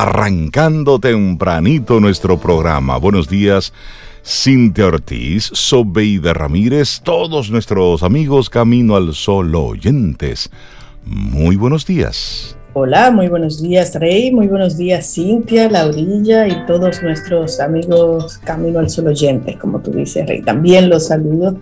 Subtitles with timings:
[0.00, 2.96] arrancando tempranito nuestro programa.
[2.96, 3.74] Buenos días,
[4.24, 10.50] Cintia Ortiz, Sobeida Ramírez, todos nuestros amigos Camino al Sol oyentes.
[11.04, 12.56] Muy buenos días.
[12.72, 18.78] Hola, muy buenos días Rey, muy buenos días Cintia, Laurilla y todos nuestros amigos Camino
[18.78, 20.40] al Sol oyentes, como tú dices Rey.
[20.40, 21.60] También los saludo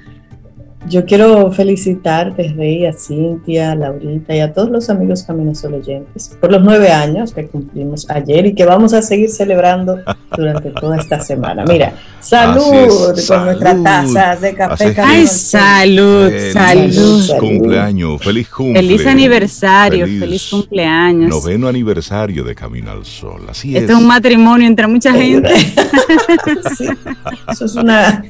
[0.87, 6.37] yo quiero felicitarte, Rey, a Cintia, a Laurita y a todos los amigos Caminos Oyentes
[6.41, 9.99] por los nueve años que cumplimos ayer y que vamos a seguir celebrando
[10.37, 11.65] durante toda esta semana.
[11.67, 14.95] Mira, salud con nuestras tazas de café.
[14.99, 16.93] Ay, salud, salud.
[16.93, 18.91] Feliz cumpleaños, feliz cumpleaños.
[18.91, 21.29] Feliz aniversario, feliz, cumpleaños.
[21.29, 23.83] Noveno aniversario de Camino al Sol, así es.
[23.83, 25.53] Este es un matrimonio entre mucha gente.
[27.51, 28.25] eso es una...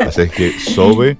[0.00, 1.16] Así es que, Sobe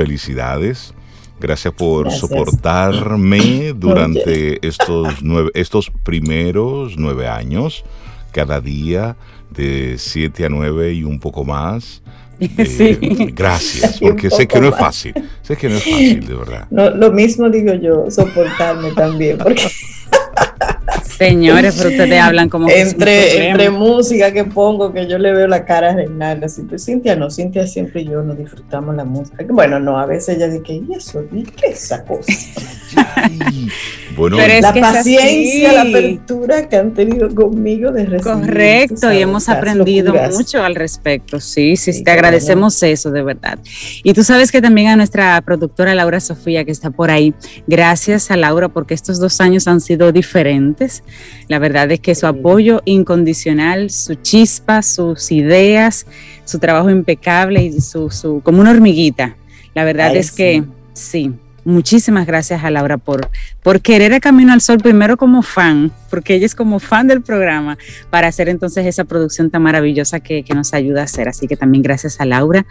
[0.00, 0.94] felicidades.
[1.38, 7.84] Gracias por soportarme durante estos, nueve, estos primeros nueve años,
[8.32, 9.16] cada día
[9.50, 12.02] de siete a nueve y un poco más.
[12.40, 12.98] Eh,
[13.34, 16.66] gracias, porque sé que no es fácil, sé que no es fácil, de verdad.
[16.70, 19.68] lo mismo digo yo, soportarme también, porque
[21.04, 25.64] Señores, pero ustedes hablan como entre, entre música que pongo, que yo le veo la
[25.64, 29.44] cara a Reinalda, pues Cintia no, Cintia siempre y yo nos disfrutamos la música.
[29.48, 31.22] Bueno, no, a veces ella dice, ¿y eso?
[31.32, 32.32] ¿Y qué es esa cosa?
[34.16, 38.40] bueno, la paciencia, la apertura que han tenido conmigo de recibir.
[38.40, 41.38] Correcto, y hemos aprendido mucho al respecto.
[41.40, 43.58] Sí, sí, te agradecemos eso, de verdad.
[44.02, 47.34] Y tú sabes que también a nuestra productora Laura Sofía, que está por ahí,
[47.66, 50.79] gracias a Laura, porque estos dos años han sido diferentes
[51.48, 56.06] la verdad es que su apoyo incondicional, su chispa, sus ideas,
[56.44, 59.36] su trabajo impecable y su, como una hormiguita.
[59.74, 61.32] La verdad es que sí.
[61.62, 63.28] Muchísimas gracias a Laura por,
[63.62, 67.20] por querer a Camino al Sol primero como fan, porque ella es como fan del
[67.20, 67.76] programa,
[68.08, 71.28] para hacer entonces esa producción tan maravillosa que, que nos ayuda a hacer.
[71.28, 72.64] Así que también gracias a Laura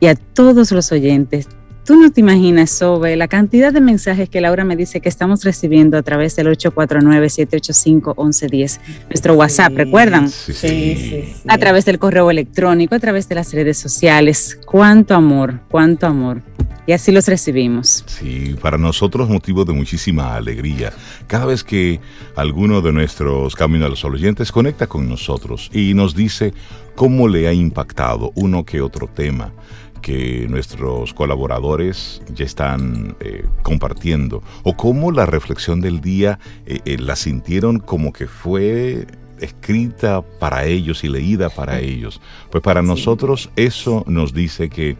[0.00, 1.46] y a todos los oyentes,
[1.84, 5.42] Tú no te imaginas, Sobe, la cantidad de mensajes que Laura me dice que estamos
[5.42, 8.78] recibiendo a través del 849-785-1110,
[9.08, 10.28] nuestro WhatsApp, ¿recuerdan?
[10.28, 14.60] Sí sí, sí, A través del correo electrónico, a través de las redes sociales.
[14.64, 16.40] Cuánto amor, cuánto amor.
[16.86, 18.04] Y así los recibimos.
[18.06, 20.92] Sí, para nosotros motivo de muchísima alegría.
[21.26, 21.98] Cada vez que
[22.36, 26.54] alguno de nuestros Caminos a los Oyentes conecta con nosotros y nos dice
[26.94, 29.52] cómo le ha impactado uno que otro tema
[30.02, 36.98] que nuestros colaboradores ya están eh, compartiendo o cómo la reflexión del día eh, eh,
[36.98, 39.06] la sintieron como que fue
[39.38, 42.20] escrita para ellos y leída para ellos.
[42.50, 44.96] Pues para nosotros eso nos dice que,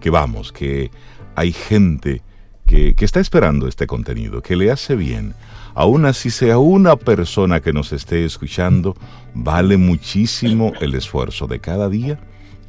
[0.00, 0.90] que vamos, que
[1.34, 2.22] hay gente
[2.66, 5.34] que, que, está esperando este contenido, que le hace bien.
[5.74, 8.96] Aún así sea una persona que nos esté escuchando,
[9.34, 12.18] vale muchísimo el esfuerzo de cada día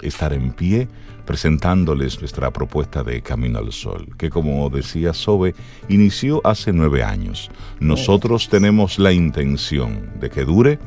[0.01, 0.87] estar en pie
[1.25, 5.55] presentándoles nuestra propuesta de Camino al Sol, que como decía Sobe,
[5.87, 7.49] inició hace nueve años.
[7.79, 10.79] Nosotros tenemos la intención de que dure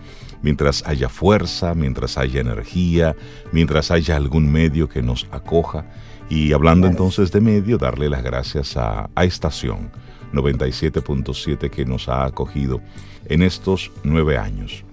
[0.42, 3.16] mientras haya fuerza, mientras haya energía,
[3.52, 5.86] mientras haya algún medio que nos acoja.
[6.28, 9.90] Y hablando entonces de medio, darle las gracias a, a Estación
[10.32, 12.80] 97.7 que nos ha acogido
[13.26, 14.84] en estos nueve años.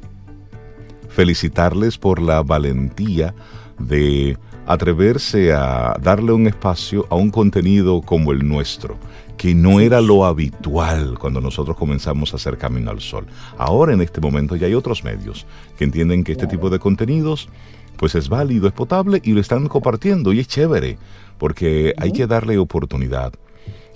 [1.10, 3.36] Felicitarles por la valentía
[3.82, 8.98] de atreverse a darle un espacio a un contenido como el nuestro,
[9.38, 13.26] que no era lo habitual cuando nosotros comenzamos a hacer Camino al Sol.
[13.58, 15.46] Ahora en este momento ya hay otros medios
[15.78, 17.50] que entienden que este tipo de contenidos
[17.98, 20.98] pues es válido, es potable y lo están compartiendo y es chévere,
[21.38, 23.34] porque hay que darle oportunidad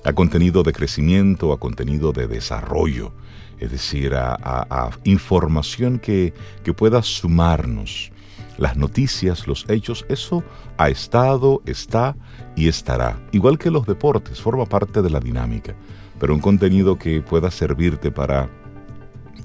[0.03, 3.11] a contenido de crecimiento, a contenido de desarrollo,
[3.59, 8.11] es decir, a, información que, que pueda sumarnos
[8.57, 10.43] las noticias, los hechos, eso
[10.77, 12.15] ha estado, está
[12.55, 13.19] y estará.
[13.31, 15.75] Igual que los deportes, forma parte de la dinámica,
[16.19, 18.49] pero un contenido que pueda servirte para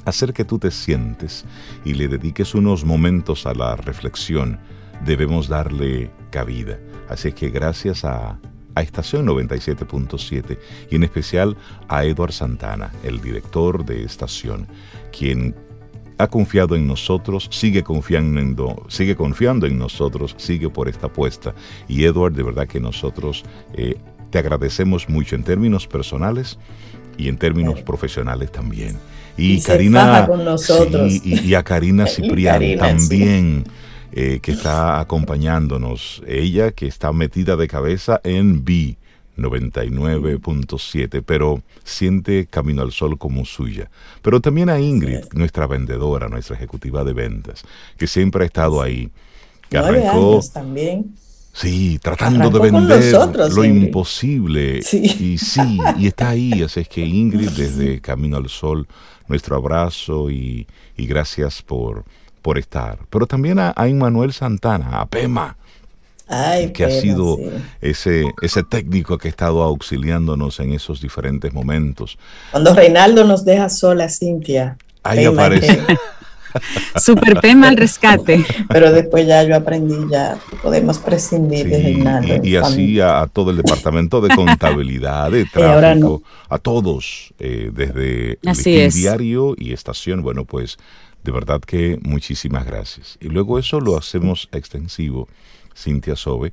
[0.05, 1.45] hacer que tú te sientes
[1.85, 4.61] y le dediques unos momentos a la reflexión,
[5.05, 6.79] debemos darle cabida.
[7.09, 8.39] Así que gracias a,
[8.75, 10.59] a Estación 97.7
[10.91, 11.57] y en especial
[11.89, 14.69] a Eduard Santana, el director de Estación,
[15.17, 15.55] quien
[16.21, 21.55] ha confiado en nosotros, sigue confiando, sigue confiando en nosotros, sigue por esta apuesta.
[21.89, 23.45] Y Edward, de verdad que nosotros
[23.75, 23.97] eh,
[24.31, 26.59] te agradecemos mucho en términos personales
[27.17, 28.99] y en términos profesionales también.
[29.37, 30.29] Y, Karina,
[31.05, 33.65] y, a Karina Ciprián también.
[34.13, 36.21] Eh, que está acompañándonos.
[36.27, 38.99] Ella que está metida de cabeza en B
[39.43, 43.91] 99.7, pero siente Camino al Sol como suya.
[44.23, 47.63] Pero también a Ingrid, nuestra vendedora, nuestra ejecutiva de ventas,
[47.97, 49.11] que siempre ha estado ahí.
[49.69, 51.15] Que arrancó, también.
[51.53, 53.15] Sí, tratando de vender
[53.53, 54.81] lo imposible.
[54.93, 56.63] Y sí, y está ahí.
[56.63, 58.87] Así es que Ingrid, desde Camino al Sol,
[59.29, 60.67] nuestro abrazo y,
[60.97, 62.05] gracias por,
[62.43, 62.99] por estar.
[63.11, 65.57] Pero también a, a Manuel Santana, a Pema,
[66.73, 67.39] que ha sido
[67.81, 72.19] ese, ese técnico que ha estado auxiliándonos en esos diferentes momentos.
[72.53, 74.77] Cuando Reinaldo nos deja sola, Cintia.
[75.03, 75.81] Ahí aparece.
[76.97, 78.45] Super Pema al rescate.
[78.69, 82.45] Pero después ya yo aprendí, ya podemos prescindir de Reinaldo.
[82.45, 88.93] Y, así a, todo el departamento de contabilidad, de tráfico, a todos, eh, desde el
[88.93, 90.23] diario y estación.
[90.23, 90.77] Bueno, pues
[91.25, 93.19] de verdad que muchísimas gracias.
[93.21, 95.29] Y luego eso lo hacemos extensivo
[95.77, 96.53] Cintia Sobe,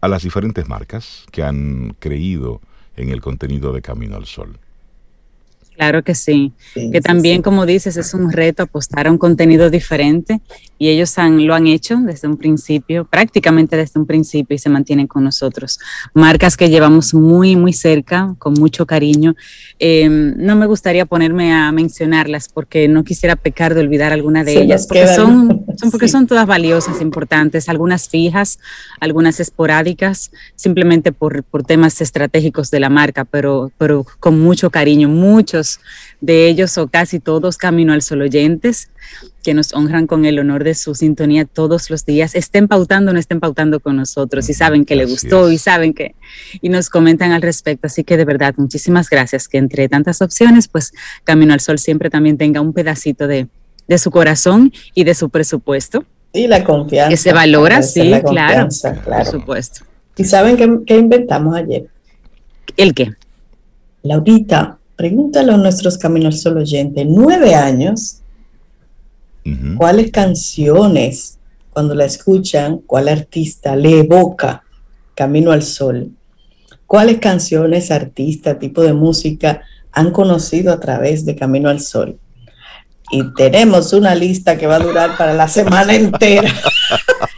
[0.00, 2.60] a las diferentes marcas que han creído
[2.96, 4.58] en el contenido de Camino al Sol.
[5.74, 10.40] Claro que sí, que también como dices es un reto apostar a un contenido diferente
[10.82, 14.68] y ellos han, lo han hecho desde un principio, prácticamente desde un principio y se
[14.68, 15.78] mantienen con nosotros.
[16.12, 19.36] Marcas que llevamos muy, muy cerca, con mucho cariño.
[19.78, 24.60] Em, no me gustaría ponerme a mencionarlas porque no quisiera pecar de olvidar alguna de
[24.60, 28.58] ellas, porque, son, son, porque son todas valiosas, importantes, algunas fijas,
[28.98, 35.08] algunas esporádicas, simplemente por, por temas estratégicos de la marca, pero, pero con mucho cariño,
[35.08, 35.78] muchos
[36.20, 38.88] de ellos o casi todos Camino al Sol oyentes
[39.42, 43.14] que nos honran con el honor de su sintonía todos los días, estén pautando o
[43.14, 46.14] no estén pautando con nosotros y saben que le gustó y saben que
[46.60, 47.86] y nos comentan al respecto.
[47.86, 50.92] Así que de verdad, muchísimas gracias que entre tantas opciones, pues
[51.24, 53.48] Camino al Sol siempre también tenga un pedacito de,
[53.88, 56.04] de su corazón y de su presupuesto.
[56.32, 57.10] Y la confianza.
[57.10, 58.68] Que se valora, sí, claro,
[59.04, 59.84] Por supuesto.
[60.16, 61.88] ¿Y saben qué, qué inventamos ayer?
[62.76, 63.12] ¿El qué?
[64.02, 68.21] Laurita, pregúntale a nuestros Caminos Sol oyentes, nueve años,
[69.76, 71.38] ¿cuáles canciones,
[71.70, 74.62] cuando la escuchan, cuál artista le evoca
[75.14, 76.10] Camino al Sol?
[76.86, 79.62] ¿Cuáles canciones, artistas, tipo de música
[79.92, 82.18] han conocido a través de Camino al Sol?
[83.10, 86.50] Y tenemos una lista que va a durar para la semana entera.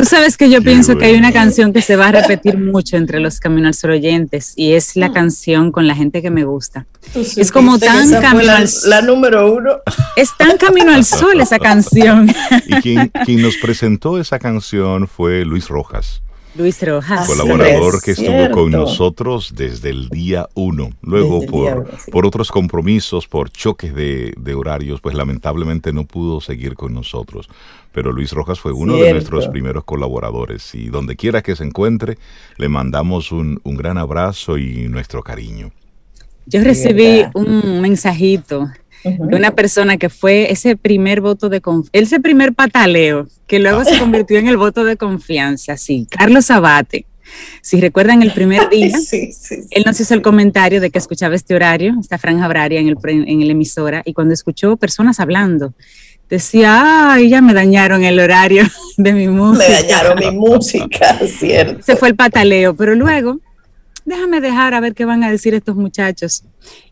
[0.00, 2.96] Tú sabes que yo pienso que hay una canción que se va a repetir mucho
[2.96, 5.12] entre los Camino al Sol oyentes y es la mm.
[5.12, 6.86] canción con la gente que me gusta.
[7.14, 8.88] Es como tan Camino al Sol.
[8.88, 9.72] La número uno.
[10.16, 12.32] Es tan Camino al Sol esa canción.
[12.66, 16.22] Y quien nos presentó esa canción fue Luis Rojas.
[16.54, 17.26] Luis Rojas.
[17.26, 20.90] Colaborador que estuvo con nosotros desde el día uno.
[21.02, 26.92] Luego, por, por otros compromisos, por choques de, horarios, pues lamentablemente no pudo seguir con
[26.92, 27.48] nosotros.
[27.92, 30.74] Pero Luis Rojas fue uno de nuestros primeros colaboradores.
[30.74, 32.18] Y donde quiera que se encuentre,
[32.56, 35.70] le mandamos un, un gran abrazo y nuestro cariño.
[36.46, 38.68] Yo recibí un mensajito
[39.04, 43.84] de una persona que fue ese primer voto de confianza, ese primer pataleo, que luego
[43.84, 47.06] se convirtió en el voto de confianza, sí, Carlos Abate.
[47.62, 48.96] Si recuerdan el primer día,
[49.70, 52.96] él nos hizo el comentario de que escuchaba este horario, esta franja horaria en el,
[53.04, 55.74] en el emisora, y cuando escuchó personas hablando,
[56.28, 58.64] decía, ay, ya me dañaron el horario
[58.96, 59.68] de mi música.
[59.68, 61.82] Me dañaron mi música, cierto.
[61.82, 63.40] Se fue el pataleo, pero luego
[64.10, 66.44] déjame dejar a ver qué van a decir estos muchachos.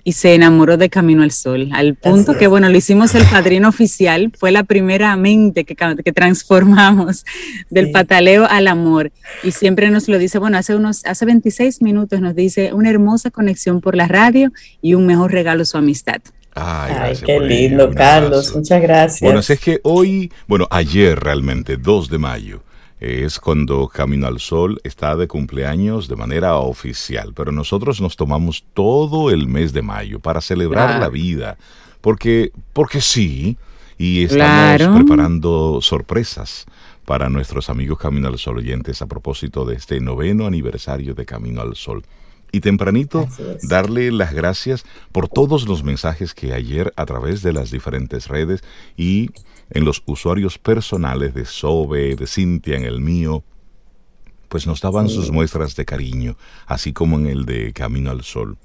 [0.03, 3.69] Y se enamoró de Camino al Sol, al punto que, bueno, lo hicimos el padrino
[3.69, 7.27] oficial, fue la primera mente que, que transformamos
[7.71, 9.13] del pataleo al amor.
[9.43, 13.31] Y siempre nos lo dice, bueno, hace unos, hace 26 minutos nos dice una hermosa
[13.31, 16.23] conexión por la radio y un mejor regalo su amistad.
[16.55, 18.55] Ay, qué lindo, Carlos.
[18.57, 19.21] Muchas gracias.
[19.21, 22.63] Bueno, es que hoy, bueno, ayer realmente, 2 de mayo,
[23.01, 28.65] es cuando Camino al Sol está de cumpleaños de manera oficial, pero nosotros nos tomamos
[28.75, 31.59] todo el mes de mayo para celebrar la vida,
[32.01, 33.57] porque, porque sí,
[33.99, 36.67] y estamos preparando sorpresas
[37.05, 41.61] para nuestros amigos Camino al Sol oyentes a propósito de este noveno aniversario de Camino
[41.61, 42.05] al Sol.
[42.51, 43.29] Y tempranito
[43.63, 48.63] darle las gracias por todos los mensajes que ayer a través de las diferentes redes
[48.97, 49.31] y
[49.71, 53.45] en los usuarios personales de Sobe, de Cintia, en el mío,
[54.49, 58.57] pues nos daban sus muestras de cariño, así como en el de Camino al Sol.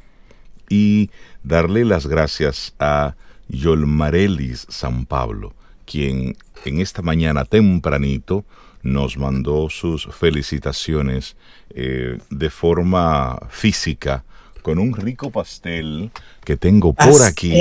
[0.70, 1.10] Y
[1.44, 3.16] darle las gracias a
[3.50, 5.54] Yolmarelis San Pablo,
[5.86, 8.46] quien en esta mañana tempranito
[8.82, 11.36] nos mandó sus felicitaciones
[11.70, 14.24] eh, de forma física
[14.64, 16.10] con un rico pastel
[16.44, 17.52] que tengo por aquí.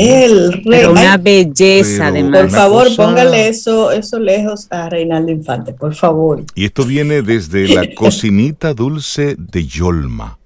[0.65, 6.45] Pero una belleza de Por favor, póngale eso, eso lejos a Reinaldo Infante, por favor.
[6.55, 10.39] Y esto viene desde la cocinita dulce de Yolma.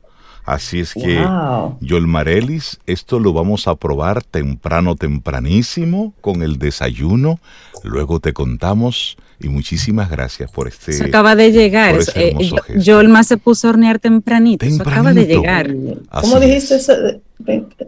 [0.47, 1.27] Así es que,
[1.81, 7.41] Yolmarelis, esto lo vamos a probar temprano, tempranísimo, con el desayuno.
[7.83, 10.93] Luego te contamos y muchísimas gracias por este.
[10.93, 11.97] Se acaba de llegar.
[12.15, 12.35] Eh,
[12.77, 14.65] Yolma se puso a hornear tempranito.
[14.65, 14.91] tempranito.
[14.91, 15.75] acaba de llegar.
[16.21, 16.95] ¿Cómo dijiste eso?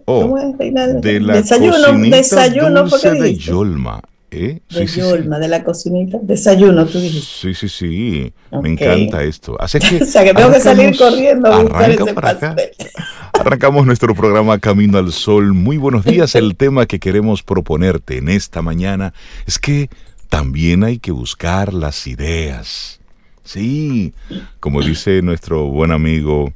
[0.04, 0.58] Oh, ¿Cómo es?
[1.02, 4.02] De la desayuno, desayuno dulce de Yolma.
[4.30, 4.60] ¿Eh?
[4.68, 6.18] De Yolma, de la cocinita.
[6.20, 7.54] Desayuno, tú dijiste.
[7.54, 8.32] Sí, sí, sí.
[8.62, 9.56] Me encanta esto.
[9.58, 12.70] Así que o sea, que tengo que salir corriendo a buscar ese pastel.
[13.32, 15.54] Arrancamos nuestro programa Camino al Sol.
[15.54, 16.34] Muy buenos días.
[16.34, 19.14] El tema que queremos proponerte en esta mañana
[19.46, 19.88] es que
[20.28, 23.00] también hay que buscar las ideas.
[23.44, 24.12] Sí,
[24.60, 26.52] como dice nuestro buen amigo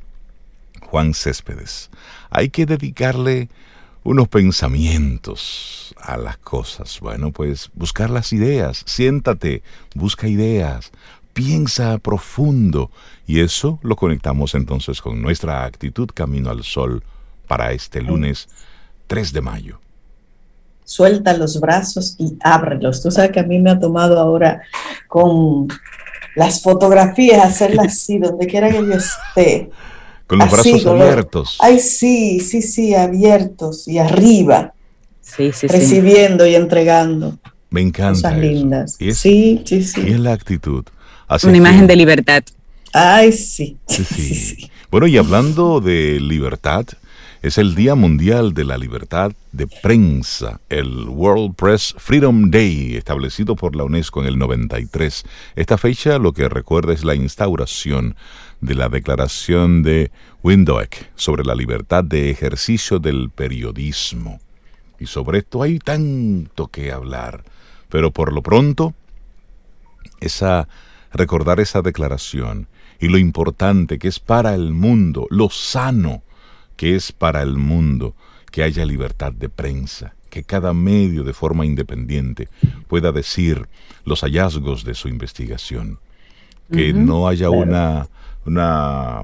[0.82, 1.90] Juan Céspedes,
[2.30, 3.48] hay que dedicarle
[4.04, 7.00] unos pensamientos a las cosas.
[7.00, 9.62] Bueno, pues buscar las ideas, siéntate,
[9.94, 10.92] busca ideas,
[11.32, 12.90] piensa profundo
[13.26, 17.02] y eso lo conectamos entonces con nuestra actitud Camino al Sol
[17.46, 18.48] para este lunes
[19.06, 19.80] 3 de mayo.
[20.84, 23.02] Suelta los brazos y ábrelos.
[23.02, 24.62] Tú sabes que a mí me ha tomado ahora
[25.08, 25.68] con
[26.34, 29.70] las fotografías hacerlas así, donde quiera que yo esté.
[30.26, 31.58] Con los brazos abiertos.
[31.60, 34.72] ay, sí, sí, sí, abiertos y arriba.
[35.20, 37.38] Sí, sí, recibiendo y entregando.
[37.70, 38.30] Me encanta.
[38.30, 38.96] Cosas lindas.
[38.98, 40.00] sí, sí, sí.
[40.06, 40.84] Y es la actitud.
[41.44, 42.42] Una imagen de libertad.
[42.92, 43.76] Ay, sí.
[43.86, 44.70] Sí, sí.
[44.90, 46.84] Bueno, y hablando de libertad,
[47.42, 53.56] es el Día Mundial de la Libertad de Prensa, el World Press Freedom Day, establecido
[53.56, 55.24] por la UNESCO en el 93.
[55.56, 58.14] Esta fecha lo que recuerda es la instauración
[58.60, 60.12] de la Declaración de
[60.44, 64.40] Windhoek sobre la libertad de ejercicio del periodismo.
[65.00, 67.42] Y sobre esto hay tanto que hablar,
[67.88, 68.94] pero por lo pronto,
[70.20, 70.68] esa
[71.12, 72.68] recordar esa declaración
[73.00, 76.22] y lo importante que es para el mundo, lo sano
[76.82, 78.16] que es para el mundo
[78.50, 82.48] que haya libertad de prensa, que cada medio de forma independiente
[82.88, 83.68] pueda decir
[84.04, 86.00] los hallazgos de su investigación,
[86.72, 88.08] que no haya una
[88.44, 89.22] una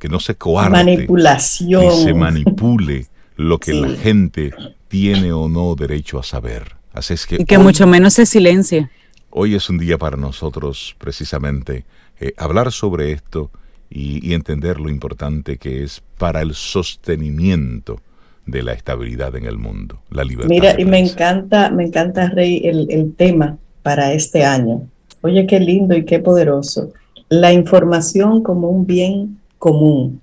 [0.00, 1.84] que no se coarte manipulación.
[1.84, 4.52] y se manipule lo que la gente
[4.88, 6.74] tiene o no derecho a saber.
[6.92, 8.90] Así es que y que mucho menos se silencie.
[9.30, 11.84] Hoy es un día para nosotros precisamente
[12.18, 13.52] eh, hablar sobre esto
[13.90, 18.00] y, entender lo importante que es para el sostenimiento
[18.44, 20.48] de la estabilidad en el mundo, la libertad.
[20.48, 24.82] Mira, y me encanta, me encanta, Rey, el, el tema para este año.
[25.22, 26.92] Oye, qué lindo y qué poderoso
[27.28, 30.20] la información como un bien común.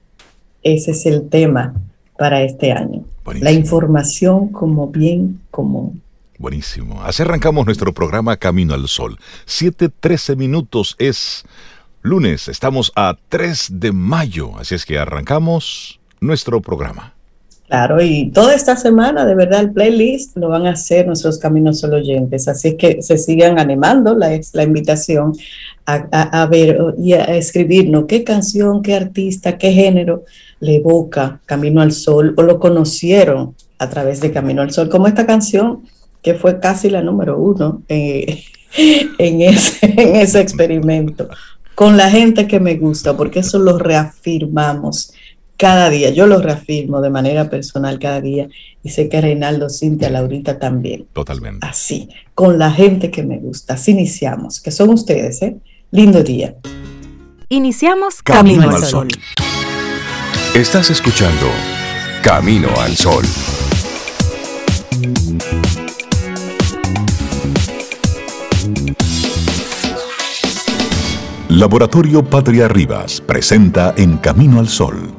[0.61, 1.73] Ese es el tema
[2.17, 3.03] para este año.
[3.25, 6.01] La información como bien común.
[6.37, 7.01] Buenísimo.
[7.03, 9.17] Así arrancamos nuestro programa Camino al Sol.
[9.45, 11.43] 7.13 minutos es
[12.03, 12.47] lunes.
[12.47, 14.51] Estamos a 3 de mayo.
[14.59, 17.13] Así es que arrancamos nuestro programa.
[17.67, 21.79] Claro, y toda esta semana, de verdad, el playlist lo van a hacer nuestros Caminos
[21.79, 22.47] Sol oyentes.
[22.47, 25.33] Así es que se sigan animando la, la invitación
[25.85, 30.23] a, ver y a escribirnos qué canción, qué artista, qué género
[30.59, 35.07] le evoca Camino al Sol o lo conocieron a través de Camino al Sol, como
[35.07, 35.83] esta canción
[36.21, 38.43] que fue casi la número uno eh,
[39.17, 41.27] en, en ese experimento,
[41.75, 45.13] con la gente que me gusta, porque eso lo reafirmamos
[45.57, 46.09] cada día.
[46.09, 48.47] Yo lo reafirmo de manera personal cada día
[48.83, 51.07] y sé que Reinaldo, Cintia, Laurita también.
[51.13, 51.65] Totalmente.
[51.65, 53.75] Así, con la gente que me gusta.
[53.75, 55.55] Así iniciamos, que son ustedes, ¿eh?
[55.91, 56.55] Lindo día.
[57.49, 59.07] Iniciamos Camino, al Sol.
[60.55, 61.47] Estás escuchando
[62.23, 63.23] Camino al Sol.
[71.55, 75.13] Laboratorio Patria Rivas presenta En Camino al Sol,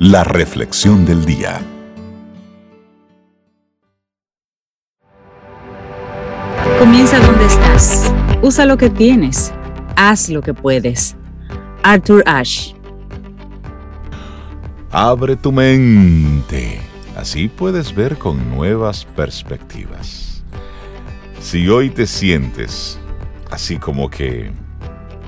[0.00, 1.60] la reflexión del día.
[6.80, 8.12] Comienza donde estás.
[8.42, 9.54] Usa lo que tienes
[9.94, 11.14] Haz lo que puedes.
[11.84, 12.74] Arthur Ashe.
[14.90, 16.80] Abre tu mente.
[17.16, 20.42] Así puedes ver con nuevas perspectivas.
[21.40, 22.98] Si hoy te sientes
[23.48, 24.50] así como que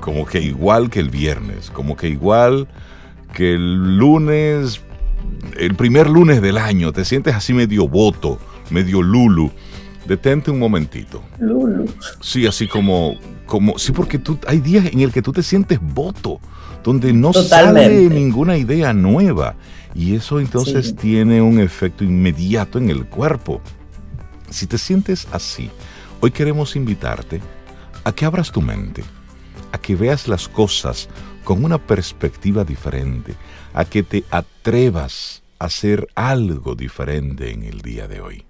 [0.05, 2.67] como que igual que el viernes, como que igual
[3.33, 4.79] que el lunes,
[5.57, 8.37] el primer lunes del año, te sientes así medio voto,
[8.69, 9.51] medio lulu,
[10.07, 11.23] detente un momentito.
[11.39, 11.87] Lulu.
[12.21, 13.15] Sí, así como
[13.47, 16.39] como sí porque tú hay días en el que tú te sientes voto
[16.83, 19.55] donde no sale ninguna idea nueva
[19.95, 23.59] y eso entonces tiene un efecto inmediato en el cuerpo
[24.49, 25.69] si te sientes así
[26.21, 27.39] hoy queremos invitarte
[28.03, 29.03] a que abras tu mente
[29.75, 31.09] a que veas las cosas
[31.43, 33.33] con una perspectiva diferente,
[33.73, 38.45] a que te atrevas a hacer algo diferente en el día de hoy.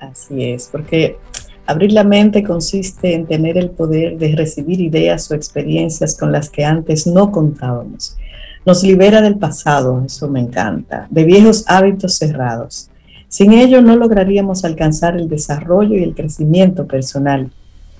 [0.00, 1.18] Así es, porque
[1.66, 6.48] abrir la mente consiste en tener el poder de recibir ideas o experiencias con las
[6.48, 8.16] que antes no contábamos.
[8.64, 12.88] Nos libera del pasado, eso me encanta, de viejos hábitos cerrados.
[13.28, 17.50] Sin ello no lograríamos alcanzar el desarrollo y el crecimiento personal.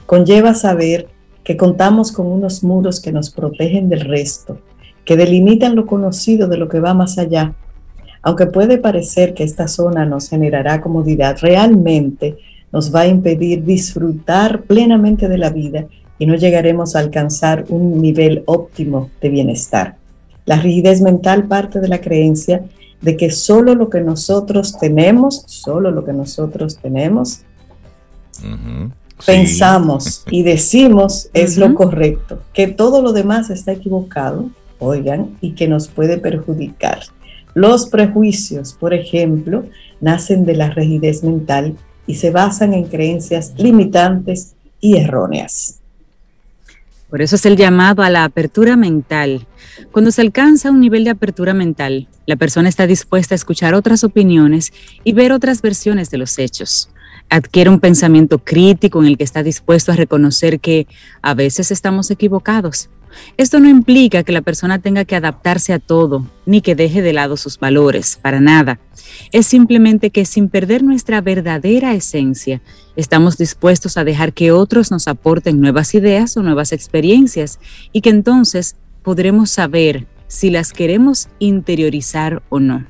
[0.07, 1.09] Conlleva saber
[1.49, 4.59] que contamos con unos muros que nos protegen del resto,
[5.07, 7.55] que delimitan lo conocido de lo que va más allá.
[8.21, 12.37] Aunque puede parecer que esta zona nos generará comodidad, realmente
[12.71, 15.87] nos va a impedir disfrutar plenamente de la vida
[16.19, 19.97] y no llegaremos a alcanzar un nivel óptimo de bienestar.
[20.45, 22.65] La rigidez mental parte de la creencia
[23.01, 27.41] de que solo lo que nosotros tenemos, solo lo que nosotros tenemos,
[29.27, 35.69] pensamos y decimos es lo correcto, que todo lo demás está equivocado, oigan, y que
[35.69, 37.01] nos puede perjudicar.
[37.55, 39.65] Los prejuicios, por ejemplo,
[40.01, 45.81] nacen de la rigidez mental y se basan en creencias limitantes y erróneas.
[47.11, 49.47] Por eso es el llamado a la apertura mental.
[49.93, 54.05] Cuando se alcanza un nivel de apertura mental, la persona está dispuesta a escuchar otras
[54.05, 54.73] opiniones
[55.05, 56.91] y ver otras versiones de los hechos
[57.31, 60.87] adquiere un pensamiento crítico en el que está dispuesto a reconocer que
[61.23, 62.91] a veces estamos equivocados.
[63.37, 67.13] Esto no implica que la persona tenga que adaptarse a todo, ni que deje de
[67.13, 68.79] lado sus valores, para nada.
[69.33, 72.61] Es simplemente que sin perder nuestra verdadera esencia,
[72.97, 77.59] estamos dispuestos a dejar que otros nos aporten nuevas ideas o nuevas experiencias
[77.93, 82.87] y que entonces podremos saber si las queremos interiorizar o no.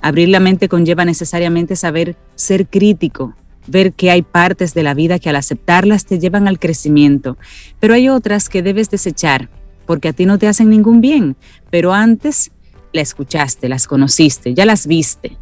[0.00, 3.34] Abrir la mente conlleva necesariamente saber ser crítico,
[3.68, 7.36] ver que hay partes de la vida que al aceptarlas te llevan al crecimiento,
[7.80, 9.48] pero hay otras que debes desechar
[9.88, 11.34] porque a ti no te hacen ningún bien,
[11.70, 12.50] pero antes
[12.92, 15.38] la escuchaste, las conociste, ya las viste.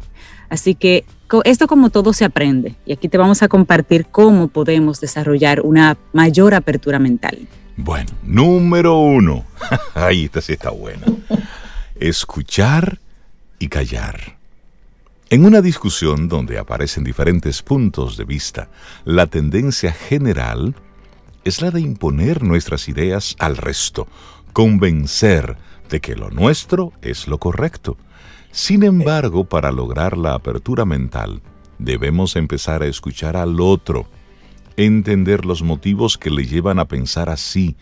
[0.49, 1.03] Así que
[1.43, 5.97] esto como todo se aprende y aquí te vamos a compartir cómo podemos desarrollar una
[6.13, 7.47] mayor apertura mental.
[7.75, 9.45] Bueno, número uno.
[9.93, 11.05] Ahí esta sí está buena.
[11.99, 12.99] Escuchar
[13.59, 14.36] y callar.
[15.29, 18.69] En una discusión donde aparecen diferentes puntos de vista,
[19.03, 20.73] la tendencia general
[21.43, 24.07] es la de imponer nuestras ideas al resto,
[24.53, 25.57] convencer
[25.89, 27.97] de que lo nuestro es lo correcto.
[28.51, 31.41] Sin embargo, para lograr la apertura mental,
[31.77, 34.07] debemos empezar a escuchar al otro,
[34.77, 37.75] entender los motivos que le llevan a pensar así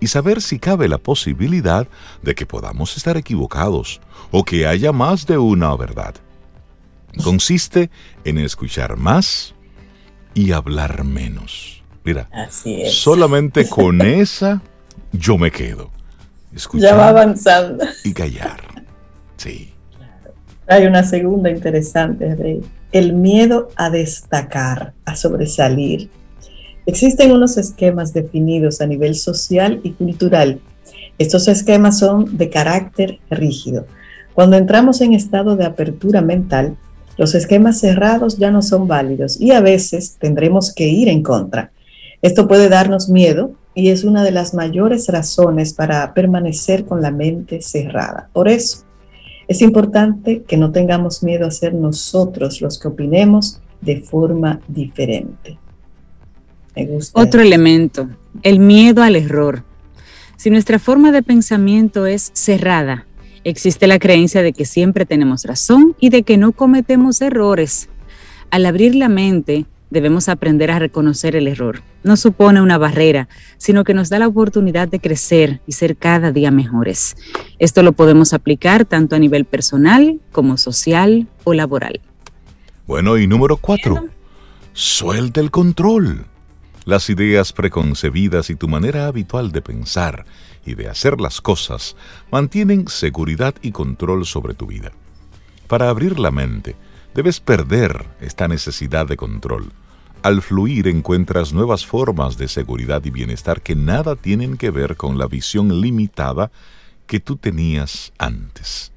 [0.00, 1.86] y saber si cabe la posibilidad
[2.22, 4.00] de que podamos estar equivocados
[4.32, 6.16] o que haya más de una verdad.
[7.22, 7.90] Consiste
[8.24, 9.54] en escuchar más
[10.34, 11.82] y hablar menos.
[12.04, 12.28] Mira,
[12.90, 14.62] solamente con esa
[15.12, 15.90] yo me quedo.
[16.54, 17.84] Escuchar ya va avanzando.
[18.04, 18.60] Y callar.
[19.36, 19.72] Sí.
[20.66, 22.60] Hay una segunda interesante, Rey.
[22.92, 26.10] El miedo a destacar, a sobresalir.
[26.86, 30.60] Existen unos esquemas definidos a nivel social y cultural.
[31.18, 33.86] Estos esquemas son de carácter rígido.
[34.34, 36.76] Cuando entramos en estado de apertura mental,
[37.18, 41.72] los esquemas cerrados ya no son válidos y a veces tendremos que ir en contra.
[42.22, 47.10] Esto puede darnos miedo y es una de las mayores razones para permanecer con la
[47.10, 48.28] mente cerrada.
[48.32, 48.84] Por eso,
[49.48, 55.58] es importante que no tengamos miedo a ser nosotros los que opinemos de forma diferente.
[57.12, 58.08] Otro elemento,
[58.44, 59.64] el miedo al error.
[60.36, 63.07] Si nuestra forma de pensamiento es cerrada,
[63.44, 67.88] Existe la creencia de que siempre tenemos razón y de que no cometemos errores.
[68.50, 71.82] Al abrir la mente, debemos aprender a reconocer el error.
[72.02, 76.32] No supone una barrera, sino que nos da la oportunidad de crecer y ser cada
[76.32, 77.16] día mejores.
[77.58, 82.00] Esto lo podemos aplicar tanto a nivel personal como social o laboral.
[82.86, 84.08] Bueno, y número cuatro,
[84.72, 86.26] suelta el control.
[86.84, 90.24] Las ideas preconcebidas y tu manera habitual de pensar
[90.68, 91.96] y de hacer las cosas
[92.30, 94.92] mantienen seguridad y control sobre tu vida.
[95.66, 96.76] Para abrir la mente,
[97.14, 99.72] debes perder esta necesidad de control.
[100.22, 105.18] Al fluir encuentras nuevas formas de seguridad y bienestar que nada tienen que ver con
[105.18, 106.50] la visión limitada
[107.06, 108.92] que tú tenías antes.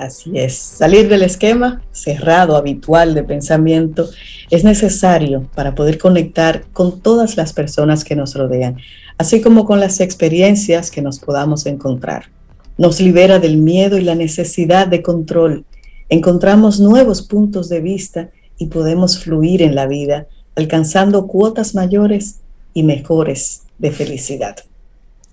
[0.00, 4.08] Así es, salir del esquema cerrado, habitual de pensamiento
[4.48, 8.78] es necesario para poder conectar con todas las personas que nos rodean,
[9.18, 12.30] así como con las experiencias que nos podamos encontrar.
[12.78, 15.66] Nos libera del miedo y la necesidad de control.
[16.08, 22.40] Encontramos nuevos puntos de vista y podemos fluir en la vida, alcanzando cuotas mayores
[22.72, 24.56] y mejores de felicidad.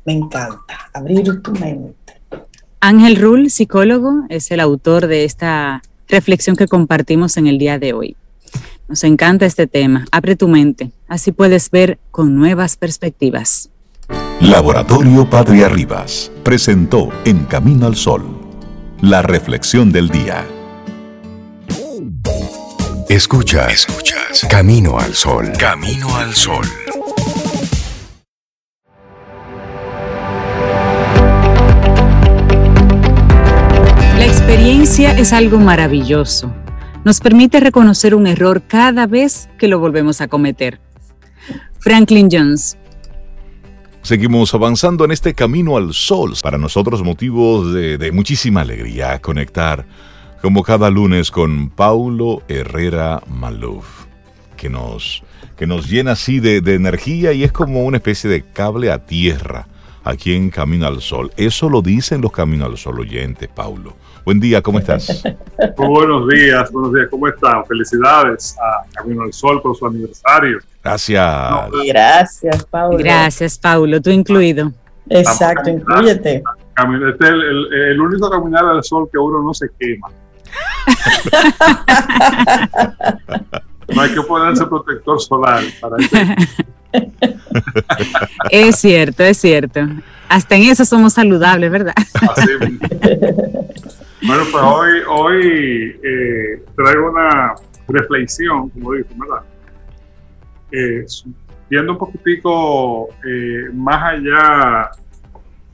[0.04, 2.07] Me encanta, abrir tu mente.
[2.80, 7.94] Ángel Rull, psicólogo, es el autor de esta reflexión que compartimos en el día de
[7.94, 8.16] hoy.
[8.88, 10.06] Nos encanta este tema.
[10.12, 13.70] Abre tu mente, así puedes ver con nuevas perspectivas.
[14.40, 18.24] Laboratorio Patria Rivas presentó En Camino al Sol,
[19.02, 20.46] la reflexión del día.
[23.10, 24.46] Escuchas, escuchas.
[24.50, 25.52] Camino al Sol.
[25.58, 26.68] Camino al Sol.
[34.58, 36.52] Experiencia es algo maravilloso.
[37.06, 40.82] Nos permite reconocer un error cada vez que lo volvemos a cometer.
[41.78, 42.76] Franklin Jones.
[44.02, 46.34] Seguimos avanzando en este camino al sol.
[46.42, 49.86] Para nosotros motivos de, muchísima alegría conectar
[50.42, 54.06] como cada lunes con Paulo Herrera Maluf,
[54.56, 55.22] que nos,
[55.56, 59.06] que nos llena así de, de energía y es como una especie de cable a
[59.06, 59.68] tierra
[60.04, 61.32] aquí en Camino al Sol.
[61.38, 63.96] Eso lo dicen los Camino al Sol oyentes, Paulo.
[64.28, 65.24] Buen día, ¿cómo estás?
[65.78, 67.66] Muy buenos días, buenos días, ¿cómo están?
[67.66, 70.60] Felicidades a Camino al Sol por su aniversario.
[70.84, 71.72] Gracias.
[71.88, 72.98] gracias, Paulo.
[72.98, 74.74] Gracias, Paulo, tú incluido.
[75.10, 76.44] Exacto, incluyete.
[77.10, 80.10] Este es el, único caminar al sol que uno no se quema.
[83.96, 86.18] no hay que ponerse protector solar para eso.
[88.52, 89.88] es cierto, es cierto.
[90.28, 91.94] Hasta en eso somos saludables, ¿verdad?
[94.26, 97.56] bueno, pues hoy, hoy eh, traigo una
[97.88, 99.44] reflexión, como digo, ¿verdad?
[100.72, 101.06] Eh,
[101.70, 104.92] viendo un poquitico eh, más allá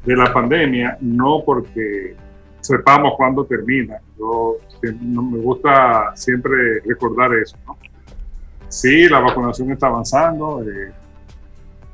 [0.05, 2.15] de la pandemia, no porque
[2.61, 3.97] sepamos cuándo termina.
[4.17, 7.77] Yo me gusta siempre recordar eso, ¿no?
[8.69, 10.63] Sí, la vacunación está avanzando.
[10.63, 10.91] Eh,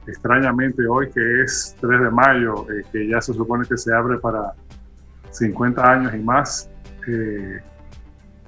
[0.08, 4.18] extrañamente hoy, que es 3 de mayo, eh, que ya se supone que se abre
[4.18, 4.54] para
[5.32, 6.70] 50 años y más.
[7.08, 7.60] Eh,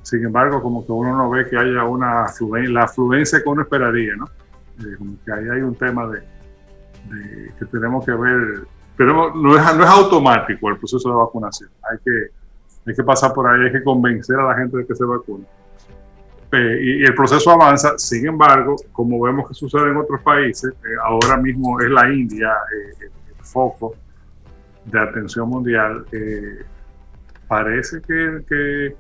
[0.01, 3.61] sin embargo, como que uno no ve que haya una afluencia, la afluencia que uno
[3.61, 4.27] esperaría, ¿no?
[4.97, 6.21] como que ahí hay un tema de,
[7.59, 8.63] que tenemos que ver,
[8.97, 12.29] pero no es, no es automático el proceso de vacunación, hay que,
[12.87, 15.45] hay que pasar por ahí, hay que convencer a la gente de que se vacune.
[16.51, 17.97] Eh, y, el proceso avanza.
[17.97, 22.49] Sin embargo, como vemos que sucede en otros países, eh, ahora mismo es la India
[22.49, 23.95] eh, el foco
[24.85, 26.05] de atención mundial.
[27.51, 28.95] Parece que,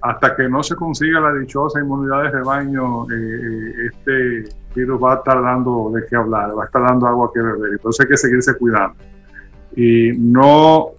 [0.00, 4.44] hasta que no se consiga la dichosa inmunidad de rebaño, este
[4.76, 7.72] virus va a estar dando de qué hablar, va a estar dando agua que beber.
[7.72, 8.94] Entonces hay que seguirse cuidando.
[9.74, 10.90] Y no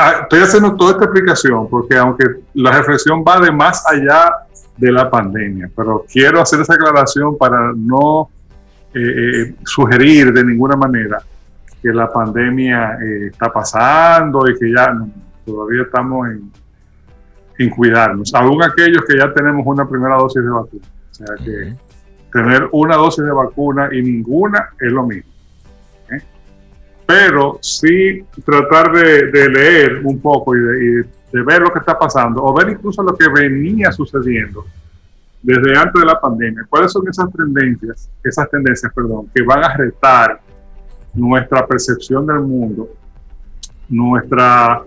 [0.00, 4.32] ah, estoy haciendo toda esta explicación porque aunque la reflexión va de más allá
[4.78, 5.70] de la pandemia.
[5.76, 8.30] Pero quiero hacer esa aclaración para no
[8.94, 11.18] eh, eh, sugerir de ninguna manera
[11.82, 14.96] que la pandemia eh, está pasando y que ya
[15.44, 16.50] todavía estamos en,
[17.58, 18.34] en, cuidarnos.
[18.34, 20.86] Aún aquellos que ya tenemos una primera dosis de vacuna.
[21.10, 21.76] O sea que
[22.32, 25.30] tener una dosis de vacuna y ninguna es lo mismo.
[27.06, 31.04] Pero sí tratar de, leer un poco y de
[31.34, 34.64] de ver lo que está pasando o ver incluso lo que venía sucediendo
[35.42, 36.64] desde antes de la pandemia.
[36.70, 40.40] ¿Cuáles son esas tendencias, esas tendencias, perdón, que van a retar
[41.12, 42.88] nuestra percepción del mundo,
[43.88, 44.84] nuestra,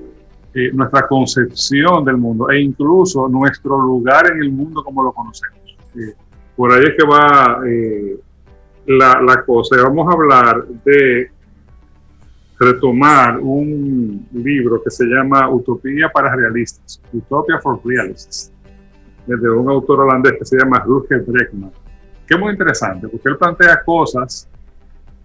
[0.59, 5.77] eh, nuestra concepción del mundo e incluso nuestro lugar en el mundo como lo conocemos?
[5.95, 6.15] Eh,
[6.55, 8.17] por ahí es que va eh,
[8.87, 9.75] la, la cosa.
[9.83, 11.29] Vamos a hablar de
[12.59, 18.51] retomar un libro que se llama Utopía para Realistas, Utopia for Realists,
[19.27, 21.71] desde un autor holandés que se llama Rutger Bregman,
[22.25, 24.49] que es muy interesante porque él plantea cosas,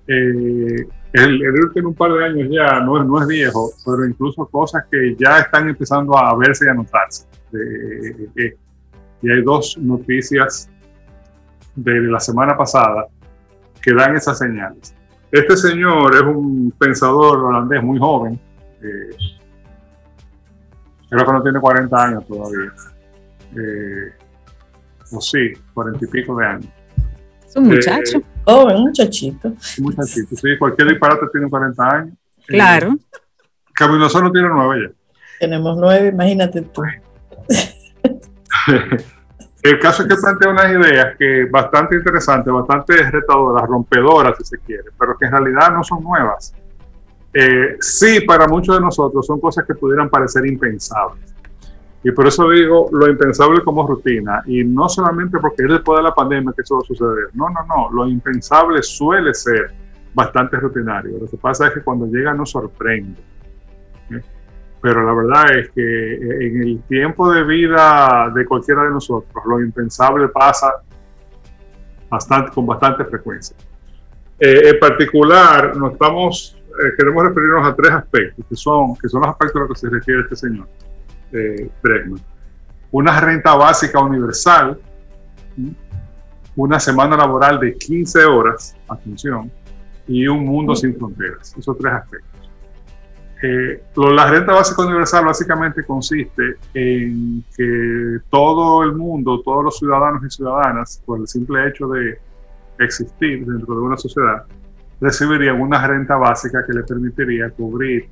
[0.07, 4.05] eh, el, el tiene un par de años ya, no es, no es viejo, pero
[4.07, 7.27] incluso cosas que ya están empezando a verse y a notarse.
[9.23, 10.71] y hay dos noticias
[11.75, 13.07] de la semana pasada
[13.81, 14.95] que dan esas señales.
[15.31, 18.39] Este señor es un pensador holandés muy joven.
[18.83, 19.17] Eh,
[21.09, 22.73] creo que no tiene 40 años todavía.
[23.57, 24.13] Eh,
[25.11, 26.69] o sí, 40 y pico de años.
[27.53, 28.17] Es un muchacho.
[28.19, 29.49] Eh, oh, un muchachito.
[29.49, 30.57] Un muchachito, sí.
[30.59, 32.15] Cualquier disparate tiene 40 años.
[32.47, 32.95] Claro.
[32.95, 33.19] Eh,
[33.75, 34.95] Camilo no tiene nueve ya.
[35.39, 36.83] Tenemos nueve, imagínate tú.
[39.63, 44.59] El caso es que plantea unas ideas que bastante interesantes, bastante retadoras, rompedoras si se
[44.59, 46.55] quiere, pero que en realidad no son nuevas.
[47.35, 51.32] Eh, sí, para muchos de nosotros son cosas que pudieran parecer impensables.
[52.05, 54.43] Y por eso digo lo impensable como rutina.
[54.47, 57.29] Y no solamente porque es después de la pandemia que eso va a suceder.
[57.35, 57.91] No, no, no.
[57.93, 59.73] Lo impensable suele ser
[60.15, 61.19] bastante rutinario.
[61.21, 63.21] Lo que pasa es que cuando llega nos sorprende.
[64.11, 64.21] ¿eh?
[64.81, 69.61] Pero la verdad es que en el tiempo de vida de cualquiera de nosotros, lo
[69.61, 70.83] impensable pasa
[72.11, 73.57] bastante, con bastante frecuencia.
[74.41, 79.21] Eh, en particular, nos estamos, eh, queremos referirnos a tres aspectos, que son, que son
[79.21, 80.67] los aspectos a los que se refiere este señor,
[81.33, 82.21] eh, Bregman.
[82.91, 84.79] Una renta básica universal,
[86.57, 89.51] una semana laboral de 15 horas, atención,
[90.07, 91.55] y un mundo sin fronteras.
[91.57, 92.33] Esos tres aspectos.
[93.45, 100.23] Eh, la renta básica universal básicamente consiste en que todo el mundo, todos los ciudadanos
[100.25, 102.19] y ciudadanas, por el simple hecho de
[102.79, 104.45] existir dentro de una sociedad,
[105.01, 108.09] recibirían una renta básica que le permitiría cubrir,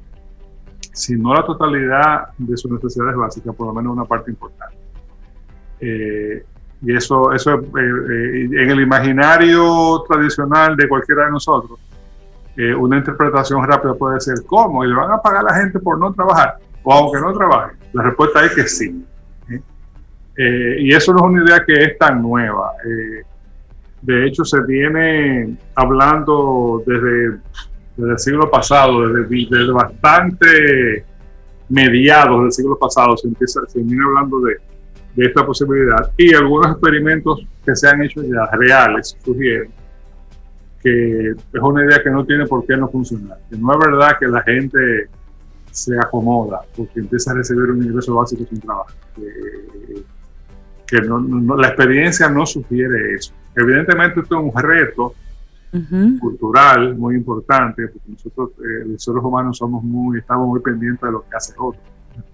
[0.92, 4.76] si no la totalidad de sus necesidades básicas, por lo menos una parte importante.
[5.81, 6.44] Eh,
[6.83, 11.79] y eso, eso eh, en el imaginario tradicional de cualquiera de nosotros,
[12.57, 15.79] eh, una interpretación rápida puede ser cómo, y le van a pagar a la gente
[15.79, 17.76] por no trabajar, o aunque no trabaje.
[17.92, 19.05] La respuesta es que sí.
[20.37, 20.76] ¿eh?
[20.81, 22.72] y eso no es una idea que es tan nueva.
[24.03, 27.38] de hecho, se viene hablando desde,
[28.00, 31.04] desde el siglo pasado, desde, desde, bastante
[31.68, 34.56] mediados del siglo pasado, se, empieza, se viene hablando de,
[35.14, 36.10] de esta posibilidad.
[36.16, 39.70] Y algunos experimentos que se han hecho ya reales sugieren
[40.82, 44.16] que es una idea que no tiene por qué no funcionar, que no es verdad
[44.18, 45.08] que la gente
[45.70, 48.88] se acomoda porque empieza a recibir un ingreso básico sin trabajo,
[50.86, 53.32] que, no, la experiencia no sugiere eso.
[53.54, 55.14] Evidentemente esto es un reto
[56.18, 61.12] cultural muy importante, porque nosotros eh, los seres humanos somos muy, estamos muy pendientes de
[61.12, 61.80] lo que hace otro,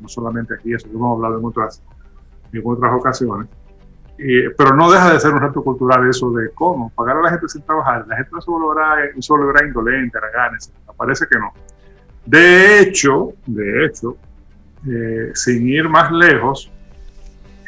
[0.00, 1.82] no solamente aquí, eso lo hemos hablado en otras
[2.52, 3.48] en otras ocasiones.
[4.56, 7.48] pero no deja de ser un reto cultural eso de cómo pagar a la gente
[7.48, 8.06] sin trabajar.
[8.08, 11.52] La gente no se volverá, se volverá indolente, araganes, parece que no.
[12.24, 14.16] De hecho, de hecho,
[14.86, 16.72] eh, sin ir más lejos,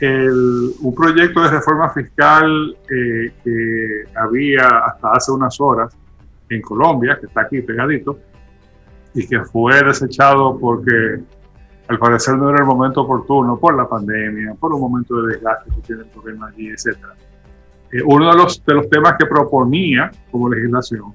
[0.01, 5.97] el, un proyecto de reforma fiscal eh, que había hasta hace unas horas
[6.49, 8.19] en Colombia, que está aquí pegadito,
[9.15, 11.21] y que fue desechado porque
[11.89, 15.71] al parecer no era el momento oportuno por la pandemia, por un momento de desgaste
[15.75, 16.97] que tiene el gobierno allí, etc.
[17.91, 21.15] Eh, uno de los, de los temas que proponía como legislación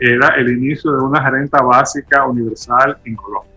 [0.00, 3.52] era el inicio de una renta básica universal en Colombia.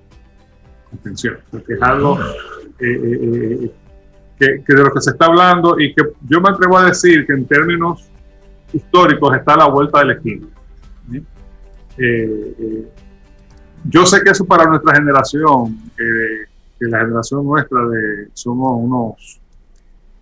[0.94, 2.20] Atención, porque es algo
[2.80, 3.72] eh, eh,
[4.46, 7.34] que, de lo que se está hablando y que yo me atrevo a decir que
[7.34, 8.10] en términos
[8.74, 10.48] históricos está a la vuelta de la esquina
[13.86, 19.42] yo sé que eso para nuestra generación, que la generación nuestra de, somos unos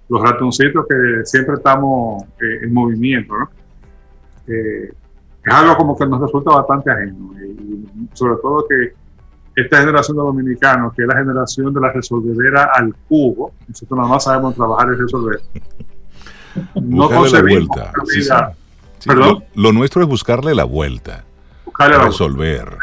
[0.09, 3.49] los ratoncitos que siempre estamos eh, en movimiento, ¿no?
[4.47, 4.91] Eh,
[5.45, 8.93] es algo como que nos resulta bastante ajeno y, sobre todo que
[9.61, 14.09] esta generación de dominicanos, que es la generación de la resolvedera al cubo, nosotros nada
[14.09, 15.39] más sabemos trabajar y resolver.
[16.75, 18.53] No concebimos la vuelta.
[19.05, 19.43] ¿Perdón?
[19.55, 21.23] Lo, nuestro es buscarle la vuelta.
[21.65, 22.77] Buscarle resolver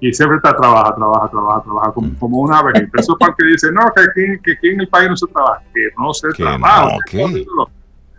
[0.00, 2.72] y siempre está trabaja, trabaja, trabaja, trabaja, como, como una ave.
[2.94, 5.26] Eso es para que dice, no, que aquí, que aquí en el país no se
[5.26, 6.96] trabaja, que no se trabaja.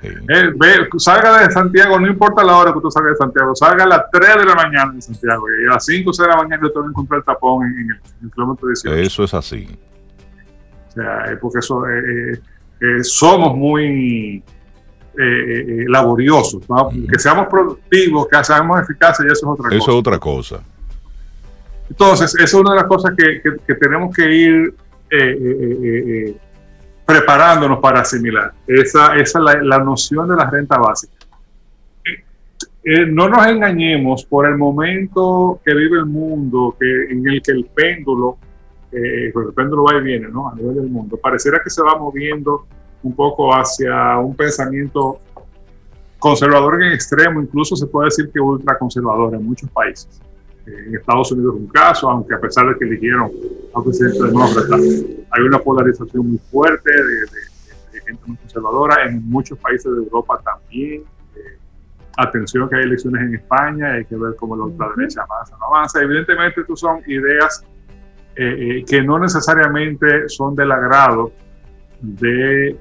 [0.03, 3.87] Eh, salga de Santiago, no importa la hora que tú salgas de Santiago, salga a
[3.87, 6.41] las 3 de la mañana de Santiago y a las 5 o 6 de la
[6.41, 8.95] mañana yo te voy a encontrar el tapón en, el, kilómetro 18.
[8.95, 9.67] Eso es así.
[10.89, 12.41] O sea, porque eso, eh,
[12.81, 14.43] eh, somos muy
[15.87, 16.63] laboriosos,
[17.11, 19.75] que seamos productivos, que seamos eficaces, y eso es otra cosa.
[19.75, 20.63] Eso es otra cosa.
[21.91, 24.73] Entonces, esa es una de las cosas que, tenemos que ir
[25.09, 26.35] eh, eh, eh,
[27.11, 28.53] preparándonos para asimilar.
[28.67, 31.13] Esa, esa es la, noción de la renta básica.
[33.09, 37.65] no nos engañemos por el momento que vive el mundo, que, en el que el
[37.65, 38.37] péndulo,
[38.89, 40.49] pues el péndulo va y viene ¿no?
[40.49, 42.65] a nivel del mundo, pareciera que se va moviendo
[43.03, 45.19] un poco hacia un pensamiento
[46.19, 50.21] conservador en extremo, incluso se puede decir que ultraconservador en muchos países
[50.65, 53.31] en Estados Unidos es un caso, aunque a pesar de que eligieron
[53.73, 59.05] a un presidente demócrata, hay una polarización muy fuerte de, gente muy conservadora.
[59.05, 61.03] En muchos países de Europa también.
[61.35, 61.57] Eh,
[62.17, 66.01] atención que hay elecciones en España, hay que ver cómo la ultraderecha avanza no avanza.
[66.01, 67.63] Evidentemente, estos son ideas
[68.35, 71.31] eh, eh, que no necesariamente son del agrado
[72.01, 72.79] de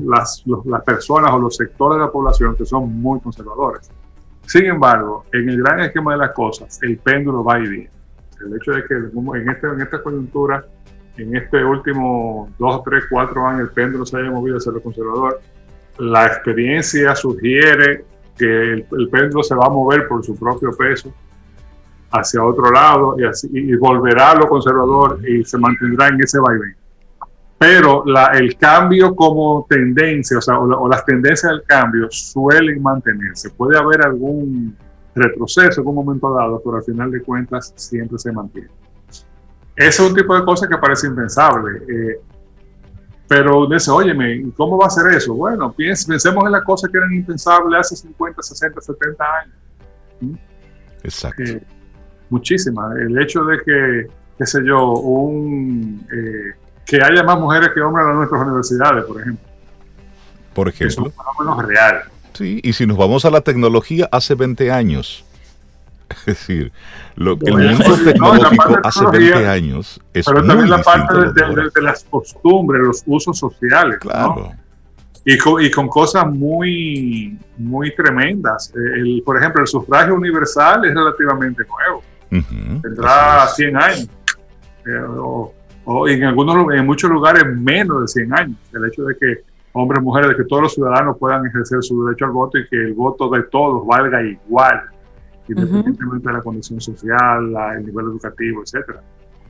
[0.00, 3.90] las, las personas o los sectores de la población que son muy conservadores.
[4.46, 7.90] Sin embargo, en el gran esquema de las cosas, el péndulo va y viene.
[8.44, 10.64] El hecho de que en, este, en esta coyuntura,
[11.16, 15.40] en este último dos, tres, cuatro años, el péndulo se haya movido hacia lo conservador,
[15.98, 18.04] la experiencia sugiere
[18.36, 21.12] que el, péndulo se va a mover por su propio peso
[22.10, 23.16] hacia otro lado
[23.52, 26.76] y, volverá a lo conservador y se mantendrá en ese vaivén.
[27.66, 33.48] Pero la, el cambio como tendencia, o, sea, o, las tendencias del cambio suelen mantenerse.
[33.48, 34.76] Puede haber algún
[35.14, 38.68] retroceso en un momento dado, pero al final de cuentas siempre se mantiene.
[39.76, 41.80] Ese es un tipo de cosas que parece impensable.
[41.88, 42.20] Eh,
[43.26, 45.32] pero dice, óyeme, ¿cómo va a ser eso?
[45.32, 49.54] Bueno, pensemos en las cosas que eran impensables hace 50, 60, 70 años.
[50.20, 50.34] ¿Mm?
[51.02, 51.42] Exacto.
[51.42, 51.62] Eh,
[52.28, 52.94] muchísimas.
[52.98, 58.06] El hecho de que, qué sé yo, un, eh, que haya más mujeres que hombres
[58.08, 59.48] en nuestras universidades, por ejemplo.
[60.54, 60.88] Por ejemplo.
[60.88, 62.02] Es un fenómeno real.
[62.34, 65.24] Sí, y si nos vamos a la tecnología, hace 20 años.
[66.10, 66.72] Es decir,
[67.16, 72.04] lo que el mundo tecnológico hace 20 años es Pero también la parte de, las
[72.04, 73.98] costumbres, los usos sociales.
[74.00, 74.52] Claro.
[75.24, 78.72] Y, con, y, con, cosas muy, muy tremendas.
[78.74, 82.02] El, por ejemplo, el sufragio universal es relativamente nuevo.
[82.82, 84.08] Tendrá 100 años.
[84.86, 85.00] Eh,
[85.84, 88.58] o, en, algunos, en muchos lugares menos de 100 años.
[88.72, 89.42] El hecho de que
[89.72, 92.76] hombres, mujeres, de que todos los ciudadanos puedan ejercer su derecho al voto y que
[92.76, 94.82] el voto de todos valga igual
[95.48, 98.96] independientemente de la condición social, el nivel educativo, etc.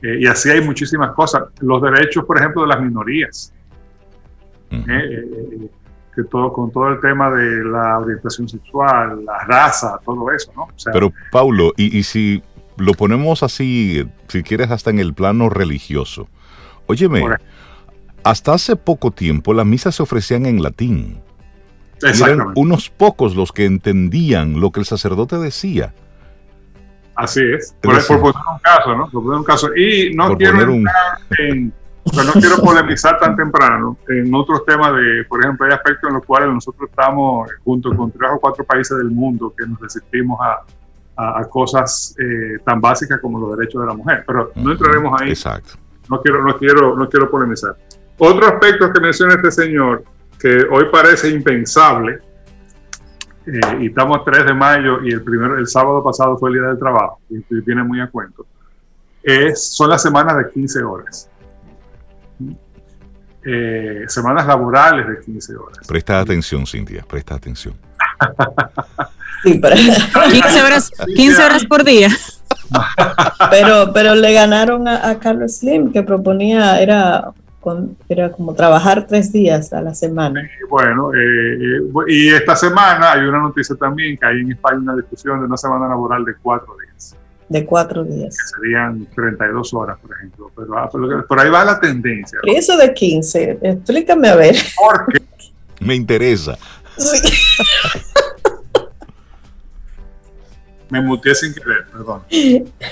[0.01, 1.43] Eh, y así hay muchísimas cosas.
[1.61, 3.53] Los derechos, por ejemplo, de las minorías.
[4.71, 5.69] Eh, eh,
[6.13, 10.67] que todo, con todo el tema de la orientación sexual, la raza, todo eso, ¿no?
[10.91, 12.41] Pero, Paulo, y, y si
[12.77, 16.27] lo ponemos así, si quieres, hasta en el plano religioso.
[16.87, 17.25] Óyeme,
[18.23, 21.21] hasta hace poco tiempo las misas se ofrecían en latín
[22.01, 25.93] eran unos pocos los que entendían lo que el sacerdote decía.
[27.15, 27.75] Así es.
[27.81, 29.09] Por, poner un caso, ¿no?
[29.09, 29.75] Por poner un caso.
[29.75, 35.73] Y no quiero no quiero polemizar tan temprano en otros temas de, por ejemplo, hay
[35.73, 39.65] aspectos en los cuales nosotros estamos junto con tres o cuatro países del mundo que
[39.65, 40.61] nos resistimos a,
[41.17, 44.23] a, cosas eh, tan básicas como los derechos de la mujer.
[44.25, 45.29] Pero no entraremos ahí.
[45.29, 45.73] Exacto.
[46.09, 47.75] No quiero, no quiero, no quiero polemizar.
[48.17, 50.03] Otro aspecto que menciona este señor
[50.39, 52.19] que hoy parece impensable,
[53.47, 56.67] eh, y estamos 3 de mayo y el, primero, el sábado pasado fue el Día
[56.69, 58.45] del Trabajo, y, viene muy a cuento,
[59.21, 61.29] es, son las semanas de 15 horas.
[63.47, 65.87] Eh, semanas laborales de 15 horas.
[65.87, 67.75] Presta atención, Cintia, presta atención.
[69.43, 72.09] 15, horas, 15 horas por día.
[73.49, 77.33] pero, pero le ganaron a, a Carlos Slim, que proponía, era
[78.09, 80.47] era como trabajar tres días a la semana.
[80.69, 84.95] bueno, eh, eh, y esta semana hay una noticia también que hay en España una
[84.95, 87.15] discusión de una semana laboral de cuatro días.
[87.47, 88.35] De cuatro días.
[88.37, 90.51] Que serían 32 horas, por ejemplo.
[90.55, 90.89] Pero, ah,
[91.27, 92.39] por ahí va la tendencia.
[92.43, 93.59] ¿Y eso de 15?
[93.61, 94.55] Explícame a ver.
[94.75, 95.23] Porque
[95.79, 96.57] me interesa.
[100.89, 102.23] me muteé sin querer, perdón.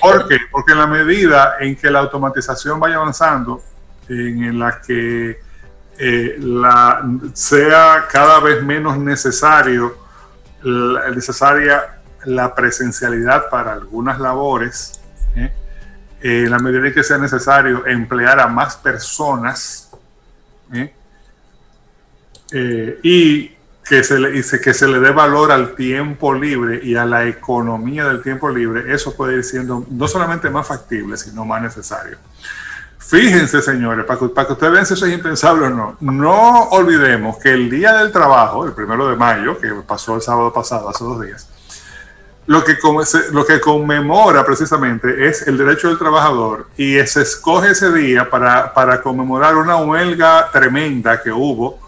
[0.01, 0.37] ¿Por qué?
[0.51, 3.61] Porque en la medida en que la automatización vaya avanzando,
[4.09, 5.39] en la que
[5.97, 6.39] eh,
[7.33, 9.95] sea cada vez menos necesario
[10.63, 14.99] la, necesaria la presencialidad para algunas labores,
[15.35, 15.53] ¿eh?
[16.21, 19.91] en la medida en que sea necesario emplear a más personas
[20.73, 20.93] ¿eh?
[23.03, 23.51] y
[23.85, 28.05] que se, le, que se le dé valor al tiempo libre y a la economía
[28.05, 32.17] del tiempo libre, eso puede ir siendo no solamente más factible, sino más necesario.
[32.97, 35.97] Fíjense, señores, para que, para que ustedes vean si eso es impensable o no.
[35.99, 40.53] No olvidemos que el Día del Trabajo, el primero de mayo, que pasó el sábado
[40.53, 41.49] pasado, hace dos días,
[42.45, 42.77] lo que,
[43.31, 48.73] lo que conmemora precisamente es el derecho del trabajador y se escoge ese día para,
[48.73, 51.79] para conmemorar una huelga tremenda que hubo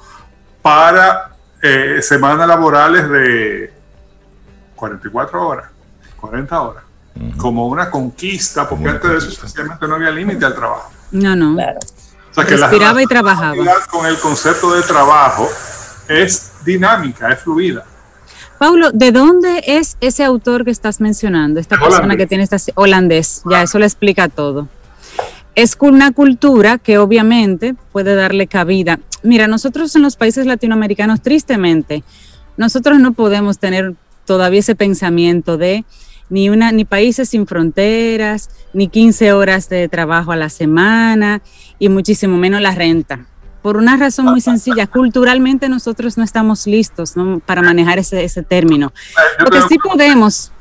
[0.62, 1.35] para
[1.68, 3.74] eh, semanas laborales de
[4.76, 5.70] 44 horas,
[6.18, 6.84] 40 horas,
[7.38, 10.92] como una conquista, porque antes de eso sencillamente no había límite al trabajo.
[11.12, 11.56] No, no.
[11.56, 11.80] Claro.
[12.30, 13.56] O sea, que Respiraba y trabajaba.
[13.90, 15.50] Con el concepto de trabajo
[16.08, 17.84] es dinámica, es fluida.
[18.60, 21.60] Paulo, ¿de dónde es ese autor que estás mencionando?
[21.60, 24.68] Esta persona que tiene esta holandés, ya eso le explica todo.
[25.56, 29.00] Es una cultura que obviamente puede darle cabida.
[29.26, 32.04] Mira, nosotros en los países latinoamericanos, tristemente,
[32.58, 33.96] nosotros no podemos tener
[34.26, 35.84] todavía ese pensamiento de
[36.30, 41.42] ni, una, ni países sin fronteras, ni 15 horas de trabajo a la semana
[41.80, 43.26] y muchísimo menos la renta.
[43.62, 47.16] Por una razón muy sencilla, culturalmente nosotros no estamos listos
[47.48, 48.94] para manejar ese, ese término.
[49.40, 50.52] Lo que sí podemos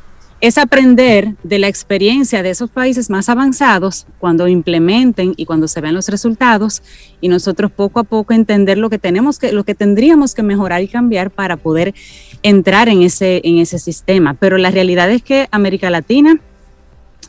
[0.46, 5.80] es aprender de la experiencia de esos países más avanzados cuando implementen y cuando se
[5.80, 6.82] ven los resultados
[7.22, 10.82] y nosotros poco a poco entender lo que tenemos que, lo que tendríamos que mejorar
[10.82, 11.94] y cambiar para poder
[12.42, 14.34] entrar en ese, en ese sistema.
[14.34, 16.38] Pero la realidad es que América Latina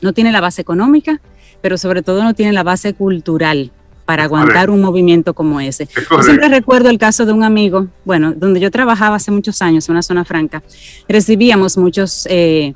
[0.02, 1.22] no tiene la base económica,
[1.62, 3.72] pero sobre todo no tiene la base cultural
[4.06, 5.88] para aguantar un movimiento como ese.
[6.12, 9.88] Yo siempre recuerdo el caso de un amigo, bueno, donde yo trabajaba hace muchos años
[9.88, 10.62] en una zona franca,
[11.08, 12.74] recibíamos muchos eh,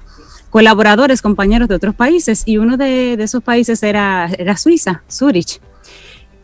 [0.50, 5.60] colaboradores, compañeros de otros países, y uno de, esos países era, era Suiza, Zurich.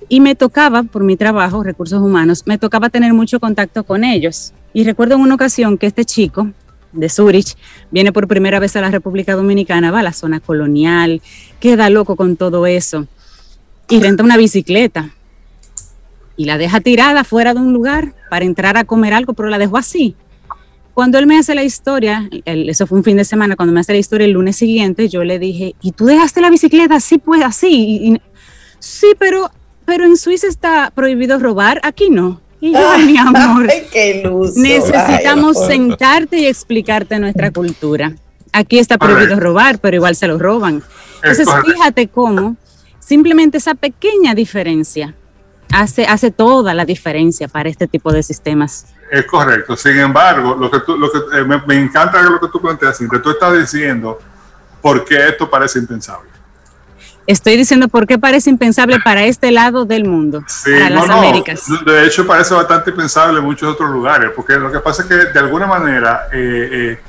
[0.08, 4.54] Y me tocaba, por mi trabajo, recursos humanos, me tocaba tener mucho contacto con ellos.
[4.74, 6.52] Y recuerdo en una ocasión que este chico
[6.92, 7.56] de Zurich
[7.92, 11.22] viene por primera vez a la República Dominicana, va a la zona colonial,
[11.60, 13.08] queda loco con todo eso
[13.90, 15.12] y renta una bicicleta
[16.38, 19.58] y la deja tirada fuera de un lugar para entrar a comer algo, pero la
[19.58, 20.16] dejó así.
[20.96, 23.92] Cuando él me hace la historia, eso fue un fin de semana, cuando me hace
[23.92, 27.44] la historia el lunes siguiente, yo le dije, ¿y tú dejaste la bicicleta así, pues
[27.44, 28.18] así?
[28.80, 29.52] sí, pero,
[29.84, 32.40] pero en Suiza está prohibido robar, aquí no.
[32.62, 33.68] Y yo, mi amor,
[34.56, 38.16] necesitamos sentarte y explicarte nuestra cultura.
[38.54, 40.82] Aquí está prohibido robar, pero igual se lo roban.
[41.16, 42.56] Entonces, fíjate cómo
[43.00, 45.14] simplemente esa pequeña diferencia
[45.74, 48.95] hace, hace toda la diferencia para este tipo de sistemas.
[49.10, 49.76] Es correcto.
[49.78, 53.20] Sin embargo, lo que, tú, lo que eh, me, encanta lo que tú planteas, que
[53.20, 54.20] tú estás diciendo
[54.82, 56.30] por qué esto parece impensable.
[57.28, 61.64] Estoy diciendo por qué parece impensable para este lado del mundo, para las Américas.
[61.84, 65.16] De hecho, parece bastante impensable en muchos otros lugares, porque lo que pasa es que
[65.16, 67.00] de alguna manera eh, eh,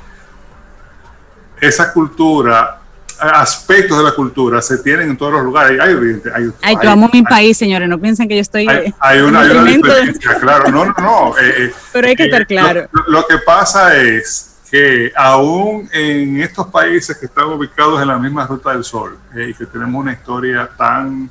[1.61, 2.76] esa cultura
[3.19, 5.79] aspectos de la cultura se tienen en todos los lugares.
[5.79, 5.93] Hay,
[6.33, 8.67] hay, hay, yo amo mi país, señores, no piensen que yo estoy...
[8.99, 11.37] Hay, una, diferencia, claro, no, no, no.
[11.37, 12.87] Eh, eh, Pero hay que estar claro.
[13.07, 18.45] Lo, que pasa es que aún en estos países que están ubicados en la misma
[18.45, 21.29] ruta del sol eh, y que tenemos una historia tan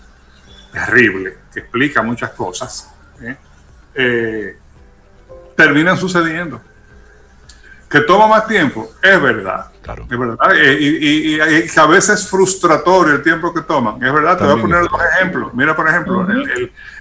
[0.73, 2.91] terrible que explica muchas cosas,
[5.57, 6.61] terminan sucediendo.
[7.89, 10.37] Que toma más tiempo, es verdad es verdad.
[10.55, 14.03] Eh, y, a veces es frustratorio el tiempo que toman.
[14.03, 15.55] Es verdad, te voy a poner dos ejemplos.
[15.55, 16.27] Mira, por ejemplo,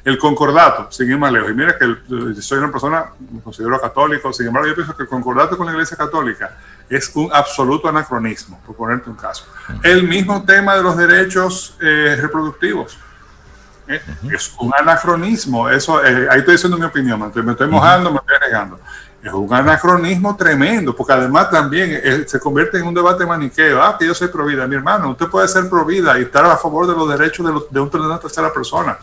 [0.03, 1.49] el, concordato, sin ir más lejos.
[1.49, 5.09] Y mira que soy una persona, me considero católico, sin embargo, yo pienso que el
[5.09, 6.57] concordato con la Iglesia Católica
[6.89, 9.45] es un absoluto anacronismo, por ponerte un caso.
[9.81, 12.97] El mismo tema de los derechos eh, reproductivos.
[13.87, 14.01] ¿eh?
[14.31, 15.69] Es un anacronismo.
[15.69, 18.79] Eso, ahí estoy diciendo mi opinión, me estoy, mojando, me estoy negando
[19.29, 23.81] es un anacronismo tremendo, porque además también eh, se convierte en un debate maniqueo.
[23.81, 24.67] Ah, que yo soy provida.
[24.67, 28.19] Mi hermano, usted puede ser provida y estar a favor de los derechos de, una
[28.19, 28.97] tercera persona.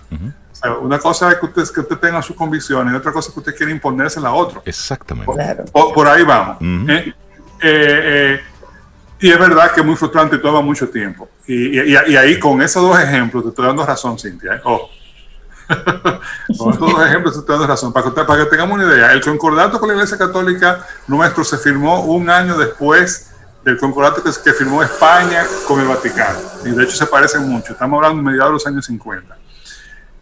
[0.80, 3.40] una cosa es que usted, que usted tenga sus convicciones y otra cosa es que
[3.40, 4.62] usted quiere imponerse a la otra.
[4.64, 5.32] Exactamente.
[5.72, 6.58] Por, ahí vamos.
[6.60, 7.12] ¿eh?
[7.60, 8.40] Eh,
[9.18, 11.28] y es verdad que es muy frustrante y toma mucho tiempo.
[11.46, 14.60] Y, ahí con esos dos ejemplos te estoy dando razón, Cintia.
[14.64, 14.88] Oh,
[16.58, 17.92] con estos dos ejemplos estoy dando razón.
[17.92, 22.28] Para que, tengamos una idea, el concordato con la Iglesia Católica nuestro se firmó un
[22.30, 23.30] año después
[23.64, 26.38] del concordato que, firmó España con el Vaticano.
[26.64, 27.72] Y de hecho se parecen mucho.
[27.72, 29.36] Estamos hablando de mediados de los años 50.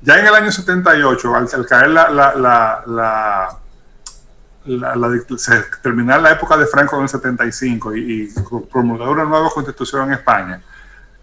[0.02, 2.34] Ya en el año 78, al, caer la, la,
[2.86, 3.58] la,
[5.82, 8.28] terminar la época de Franco en el 75 y, y
[8.70, 10.62] promulgar una nueva constitución en España,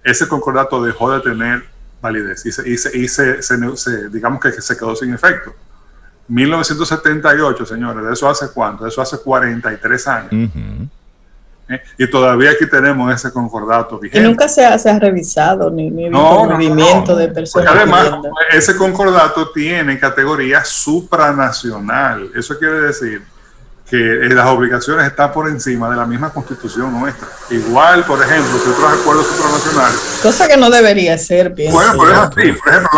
[0.04, 5.54] ese concordato dejó de tener validez y, se, digamos que se quedó sin efecto.
[6.28, 8.84] 1978, señores, ¿de eso hace cuánto?
[8.84, 10.52] De eso hace 43 años.
[11.70, 11.82] ¿Eh?
[11.98, 14.26] Y todavía aquí tenemos ese concordato vigente.
[14.26, 17.74] Y nunca se ha, se ha revisado ni, ni movimiento de personas.
[17.76, 18.12] además,
[18.52, 22.32] ese concordato tiene categoría supranacional.
[22.36, 23.22] Eso quiere decir
[23.90, 27.28] que eh, las obligaciones están por encima de la misma constitución nuestra.
[27.50, 30.20] Igual, por ejemplo, si otros acuerdos supranacionales.
[30.22, 31.78] Cosa que no debería ser, pienso.
[31.78, 32.52] Bueno, pero es así.
[32.52, 32.90] Por ejemplo,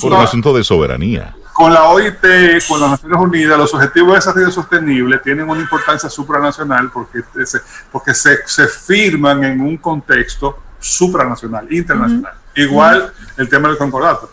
[0.00, 1.36] por un asunto de soberanía.
[1.52, 2.20] Con la OIT,
[2.68, 7.60] con las Naciones Unidas, los objetivos de desarrollo sostenible tienen una importancia supranacional porque, se,
[7.90, 12.32] porque se, se firman en un contexto supranacional, internacional.
[12.54, 14.30] Igual el tema del concordato.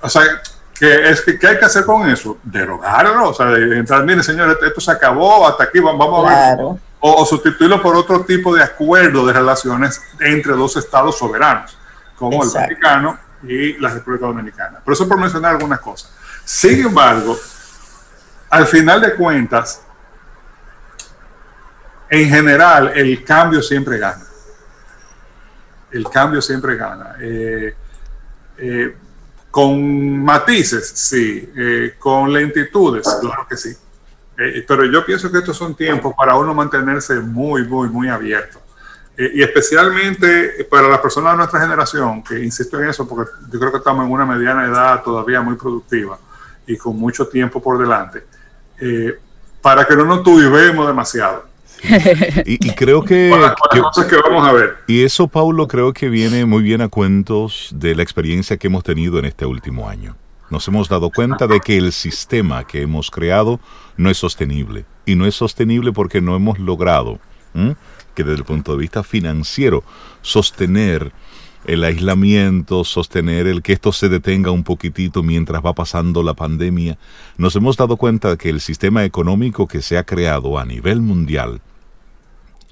[0.00, 0.22] O sea,
[0.78, 2.38] ¿Qué, es que, ¿Qué hay que hacer con eso?
[2.42, 6.78] Derogarlo, o sea, entrar, mire señores, esto se acabó, hasta aquí vamos a ver.
[7.00, 11.78] O, sustituirlo por otro tipo de acuerdo de relaciones entre dos estados soberanos,
[12.16, 14.80] como el Vaticano y la República Dominicana.
[14.80, 16.12] Por eso por mencionar algunas cosas.
[16.44, 17.38] Sin embargo,
[18.50, 19.82] al final de cuentas,
[22.08, 24.24] en general, el cambio siempre gana.
[25.90, 27.16] El cambio siempre gana.
[27.20, 27.76] Eh,
[28.58, 28.96] eh,
[29.56, 31.50] con matices, sí.
[31.56, 33.74] Eh, con lentitudes, claro que sí.
[34.36, 38.60] Eh, pero yo pienso que estos son tiempos para uno mantenerse muy, muy, muy abierto.
[39.16, 43.58] Eh, y especialmente para las personas de nuestra generación, que insisto en eso porque yo
[43.58, 46.18] creo que estamos en una mediana edad todavía muy productiva
[46.66, 48.26] y con mucho tiempo por delante,
[49.62, 51.46] para que no nos tuvimos demasiado.
[52.46, 53.32] Y, creo que,
[53.70, 54.76] que, vamos a ver.
[54.86, 58.84] Y eso, Paulo, creo que viene muy bien a cuentos de la experiencia que hemos
[58.84, 60.16] tenido en este último año.
[60.50, 63.60] Nos hemos dado cuenta de que el sistema que hemos creado
[63.96, 64.84] no es sostenible.
[65.04, 67.18] Y no es sostenible porque no hemos logrado
[68.14, 69.82] que desde el punto de vista financiero
[70.22, 71.12] sostener
[71.66, 76.96] el aislamiento, sostener el que esto se detenga un poquitito mientras va pasando la pandemia,
[77.36, 81.00] nos hemos dado cuenta de que el sistema económico que se ha creado a nivel
[81.00, 81.60] mundial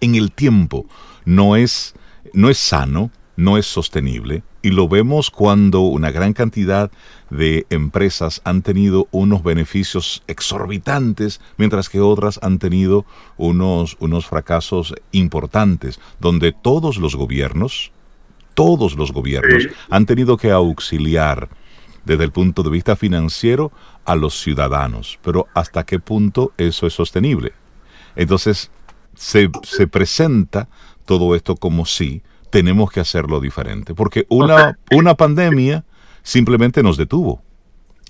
[0.00, 0.86] en el tiempo
[1.24, 1.94] no es,
[2.32, 6.90] no es sano, no es sostenible, y lo vemos cuando una gran cantidad
[7.30, 13.04] de empresas han tenido unos beneficios exorbitantes, mientras que otras han tenido
[13.36, 17.90] unos, unos fracasos importantes, donde todos los gobiernos,
[18.54, 21.48] todos los gobiernos han tenido que auxiliar
[22.04, 23.72] desde el punto de vista financiero
[24.04, 25.18] a los ciudadanos.
[25.22, 27.52] Pero ¿hasta qué punto eso es sostenible?
[28.16, 28.70] Entonces,
[29.14, 30.68] se, se presenta
[31.04, 35.84] todo esto como si tenemos que hacerlo diferente, porque una, una pandemia
[36.22, 37.42] simplemente nos detuvo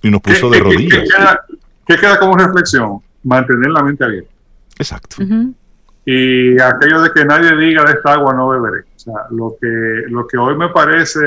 [0.02, 1.08] y nos puso de rodillas.
[1.86, 3.00] ¿qué, queda, como reflexión?
[3.22, 4.30] Mantener la mente abierta.
[4.78, 5.16] Exacto.
[6.04, 8.84] Y aquello de que nadie diga de esta agua no beberé.
[9.04, 9.66] Sea, lo que,
[10.08, 11.20] lo que hoy me parece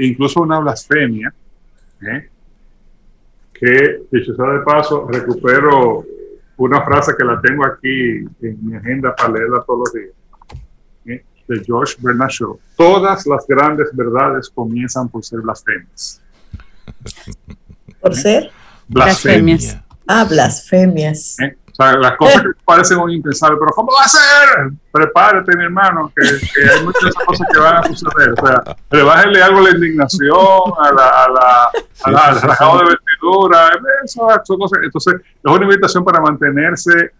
[0.00, 1.32] incluso una blasfemia,
[2.02, 2.28] ¿eh?
[3.54, 6.04] que, dicho sea de paso, recupero
[6.58, 10.14] una frase que la tengo aquí en mi agenda para leerla todos los días
[11.48, 12.58] de George Bernard Shaw.
[12.76, 16.20] Todas las grandes verdades comienzan por ser blasfemias.
[18.00, 18.50] ¿Por ser?
[18.88, 19.78] Blasfemias.
[20.06, 21.38] Ah, blasfemias.
[21.40, 21.56] ¿Eh?
[21.72, 24.72] O sea, las cosas que parecen un impensable, pero ¿cómo va a ser?
[24.92, 26.22] Prepárate, mi hermano, que,
[26.68, 28.34] hay muchas cosas que van a suceder.
[28.38, 30.36] O sea, rebájenle algo la indignación,
[30.78, 31.70] a la, a la,
[32.04, 32.34] a la, al
[32.78, 33.70] de vestidura,
[34.04, 34.80] eso, son cosas.
[34.82, 37.12] Entonces, es una invitación para mantenerse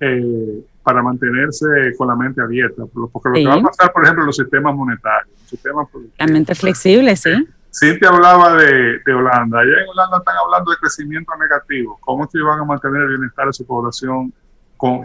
[0.00, 1.66] eh, para mantenerse
[1.98, 2.84] con la mente abierta.
[2.86, 5.86] Porque lo que va a pasar, por ejemplo, en los sistemas monetarios, sistemas
[6.16, 7.46] La mente flexible, sí.
[7.78, 9.60] Cintia hablaba de, Holanda.
[9.60, 11.98] Allá en Holanda están hablando de crecimiento negativo.
[12.00, 14.32] ¿Cómo es que van a mantener el bienestar de su población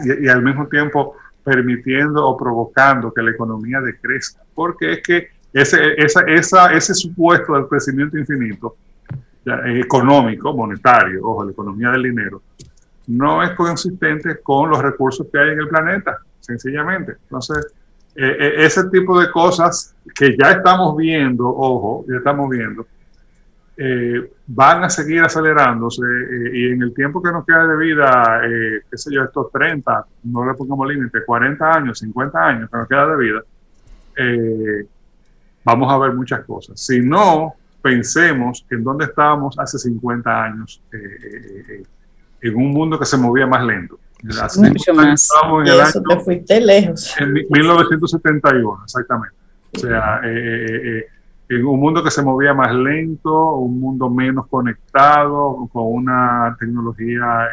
[0.04, 4.42] y, al mismo tiempo permitiendo o provocando que la economía decrezca?
[4.54, 8.76] Porque es que ese, esa, esa, ese supuesto del crecimiento infinito
[9.66, 12.42] económico, monetario, ojo, la economía del dinero,
[13.06, 17.12] no es consistente con los recursos que hay en el planeta, sencillamente.
[17.24, 17.66] Entonces,
[18.16, 22.86] eh, eh, ese tipo de cosas que ya estamos viendo, ojo, ya estamos viendo,
[23.76, 26.02] eh, van a seguir acelerándose
[26.52, 28.40] y en el tiempo que nos queda de vida,
[28.88, 32.88] qué sé yo, estos 30, no le pongamos límite, 40 años, 50 años que nos
[32.88, 33.42] queda de vida,
[35.64, 36.78] vamos a ver muchas cosas.
[36.78, 40.80] Si no, pensemos en dónde estábamos hace 50 años
[42.40, 43.98] en un mundo que se movía más lento.
[44.24, 45.28] Mucho más.
[45.42, 47.14] En el Eso te fuiste lejos.
[47.20, 49.36] En 1971, exactamente.
[49.76, 51.06] O sea, eh, eh, eh,
[51.48, 57.48] en un mundo que se movía más lento, un mundo menos conectado, con una tecnología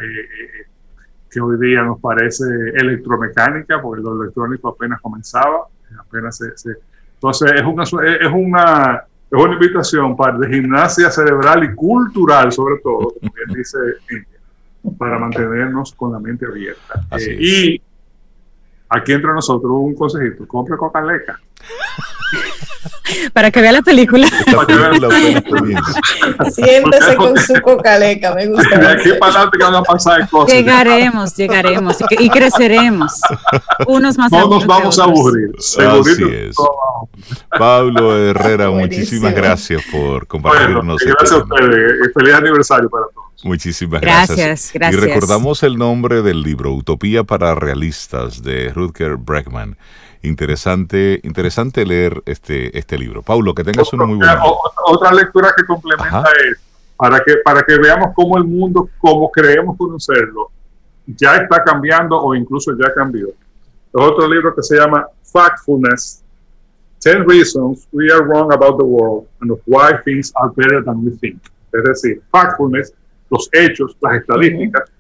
[1.29, 2.45] que hoy día nos parece
[2.75, 5.67] electromecánica, porque lo electrónico apenas comenzaba,
[5.99, 6.71] apenas se,
[7.15, 12.79] entonces es una, es una es una invitación para de gimnasia cerebral y cultural sobre
[12.83, 13.77] todo, como bien dice
[14.97, 17.05] para mantenernos con la mente abierta.
[17.17, 17.81] Eh, y
[18.89, 21.39] aquí entre nosotros un consejito, compre Coca-Leca.
[23.33, 24.27] Para que vea la película.
[26.51, 28.77] Siéntese con su cocaleca, me gusta.
[28.77, 30.53] De aquí para adelante que van a pasar cosas.
[30.53, 33.21] Llegaremos, llegaremos y, creceremos.
[33.87, 35.51] Unos más No nos vamos a aburrir.
[35.57, 36.55] Así es.
[37.57, 41.01] Pablo Herrera, muchísimas gracias por compartirnos.
[41.01, 42.13] Este gracias a ustedes.
[42.13, 43.31] Feliz aniversario para todos.
[43.43, 44.71] Muchísimas gracias.
[44.73, 49.77] Gracias, Y recordamos el nombre del libro, Utopía para Realistas, de Rutger Bregman.
[50.23, 53.23] Interesante, interesante leer este, este libro.
[53.23, 54.39] Paulo, que tengas una muy buena.
[54.85, 56.59] Otra lectura que complementa es
[56.95, 60.51] para que, para que veamos cómo el mundo, como creemos conocerlo,
[61.07, 63.29] ya está cambiando o incluso ya cambió.
[63.29, 63.35] Es
[63.93, 66.23] otro libro que se llama Factfulness,
[67.03, 71.11] 10 Reasons We Are Wrong About the World and Why Things Are Better Than We
[71.19, 71.41] Think.
[71.73, 72.93] Es decir, Factfulness
[73.31, 74.91] los hechos, las estadísticas,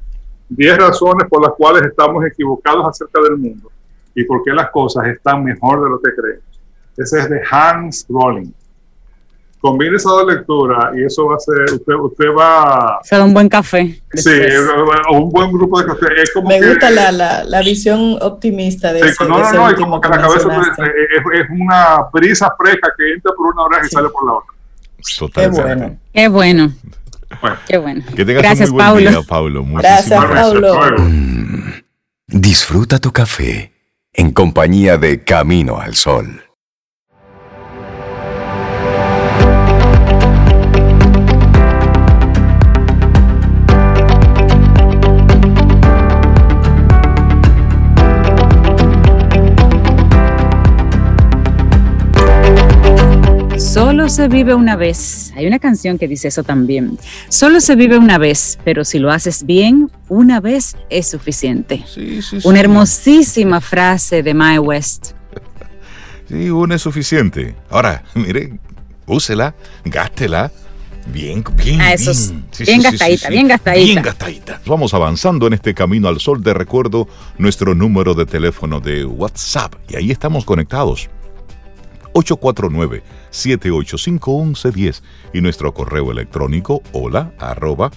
[0.49, 3.70] 10 razones por las cuales estamos equivocados acerca del mundo
[4.15, 6.51] y por qué las cosas están mejor de lo que creemos.
[6.97, 8.51] Ese es de Hans Rowling.
[9.59, 12.99] combine esa dos lecturas y eso va a ser, usted, usted va...
[13.03, 14.01] Se da un buen café.
[14.13, 14.29] Sí,
[15.09, 16.07] o un buen grupo de café.
[16.21, 19.23] Es como Me gusta la, la, la, visión optimista de eso.
[19.25, 23.53] No, no, no, es como que la cabeza es, una brisa fresca que entra por
[23.53, 24.53] una oreja y sale por la otra.
[25.17, 25.99] Totalmente.
[26.13, 26.73] Qué bueno.
[27.31, 27.57] Qué bueno.
[27.67, 28.03] Qué bueno.
[28.15, 29.65] Que tengas Gracias, un muy buen Día, Pablo.
[29.65, 30.79] Gracias, Pablo.
[32.27, 33.70] Disfruta tu café
[34.13, 36.40] en compañía de Camino al Sol.
[54.01, 55.31] Solo se vive una vez.
[55.35, 56.97] Hay una canción que dice eso también.
[57.29, 61.85] Solo se vive una vez, pero si lo haces bien, una vez es suficiente.
[61.85, 65.11] Sí, sí, una hermosísima frase de Mae West.
[66.27, 67.55] Sí, una es suficiente.
[67.69, 68.57] Ahora, mire,
[69.05, 69.53] úsela,
[69.85, 70.51] gástela.
[71.13, 72.45] Bien, bien, ah, eso bien.
[72.65, 73.85] bien gastadita, bien gastadita.
[73.85, 74.61] Bien gastadita.
[74.65, 76.41] Vamos avanzando en este camino al sol.
[76.41, 81.07] De recuerdo nuestro número de teléfono de WhatsApp y ahí estamos conectados.
[82.13, 85.01] 849-785-1110
[85.33, 87.91] y nuestro correo electrónico hola arroba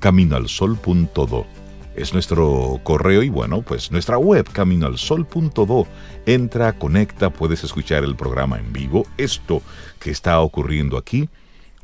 [0.00, 1.46] caminoalsol.do.
[1.94, 5.86] Es nuestro correo y bueno, pues nuestra web caminoalsol.do.
[6.24, 9.04] Entra, conecta, puedes escuchar el programa en vivo.
[9.18, 9.60] Esto
[9.98, 11.28] que está ocurriendo aquí,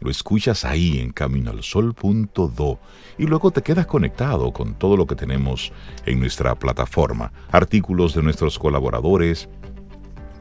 [0.01, 2.79] lo escuchas ahí en caminoalsol.do
[3.19, 5.73] y luego te quedas conectado con todo lo que tenemos
[6.07, 7.33] en nuestra plataforma.
[7.51, 9.51] Artículos de nuestros colaboradores,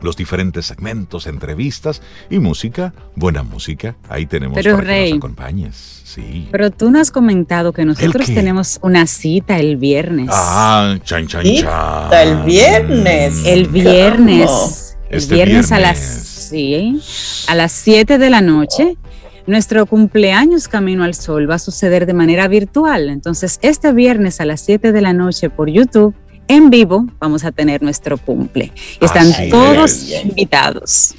[0.01, 3.95] los diferentes segmentos, entrevistas y música, buena música.
[4.09, 6.01] Ahí tenemos Pero, para que nos acompañes.
[6.03, 6.47] Sí.
[6.51, 10.29] Pero tú nos has comentado que nosotros tenemos una cita el viernes.
[10.31, 12.13] Ah, chan, chan, chan.
[12.13, 13.45] El viernes.
[13.45, 14.97] El viernes.
[15.09, 17.01] El este viernes, a las sí,
[17.47, 18.97] a las 7 de la noche.
[19.45, 23.07] Nuestro cumpleaños Camino al Sol va a suceder de manera virtual.
[23.09, 26.13] Entonces, este viernes a las 7 de la noche por YouTube
[26.47, 28.71] en vivo vamos a tener nuestro cumple.
[28.99, 31.15] Están todos invitados.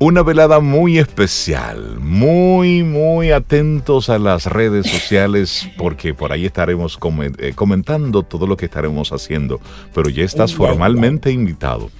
[0.00, 6.98] Una velada muy especial, muy, muy atentos a las redes sociales porque por ahí estaremos
[7.38, 9.60] eh, comentando todo lo que estaremos haciendo,
[9.94, 11.90] pero ya estás formalmente invitado.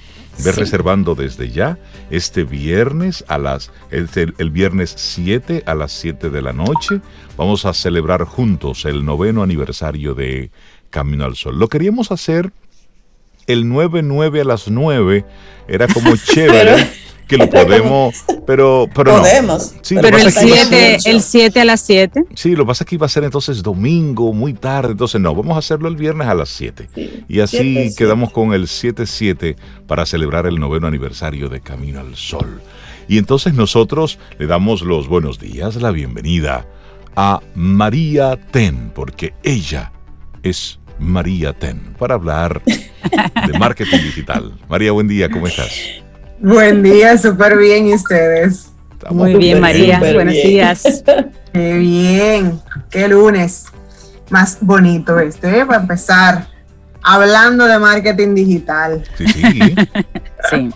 [0.44, 1.78] Ve reservando desde ya
[2.10, 7.00] este viernes a las el, el, viernes 7 a las 7 de la noche.
[7.36, 10.50] Vamos a celebrar juntos el noveno aniversario de
[10.94, 11.58] Camino al Sol.
[11.58, 12.52] Lo queríamos hacer
[13.48, 15.24] el 9-9 a las 9.
[15.66, 16.88] Era como chévere.
[17.26, 18.14] que lo podemos,
[18.46, 19.74] pero, pero podemos.
[19.88, 22.26] pero el 7, el 7 a las 7.
[22.36, 25.34] Sí, lo que pasa es que iba a ser entonces domingo, muy tarde, entonces no,
[25.34, 26.88] vamos a hacerlo el viernes a las 7.
[27.28, 29.56] y así quedamos con el 7-7
[29.88, 32.60] para celebrar el noveno aniversario de Camino al Sol.
[33.08, 36.68] Y entonces nosotros le damos los buenos días, la bienvenida
[37.16, 39.90] a María Ten, porque ella
[40.44, 44.52] es María Ten para hablar de marketing digital.
[44.68, 45.70] María, buen día, ¿cómo estás?
[46.40, 48.70] Buen día, súper bien, ¿y ustedes?
[49.10, 51.04] Muy bien, María, buenos días.
[51.52, 53.66] Qué bien, qué lunes
[54.30, 55.66] más bonito este, ¿eh?
[55.66, 56.48] para empezar,
[57.02, 59.04] hablando de marketing digital.
[59.16, 59.74] Sí, sí.
[60.50, 60.70] sí.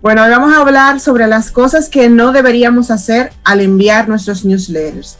[0.00, 4.44] Bueno, hoy vamos a hablar sobre las cosas que no deberíamos hacer al enviar nuestros
[4.44, 5.18] newsletters.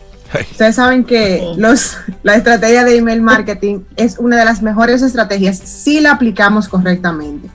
[0.51, 5.59] Ustedes saben que los, la estrategia de email marketing es una de las mejores estrategias
[5.59, 7.49] si la aplicamos correctamente.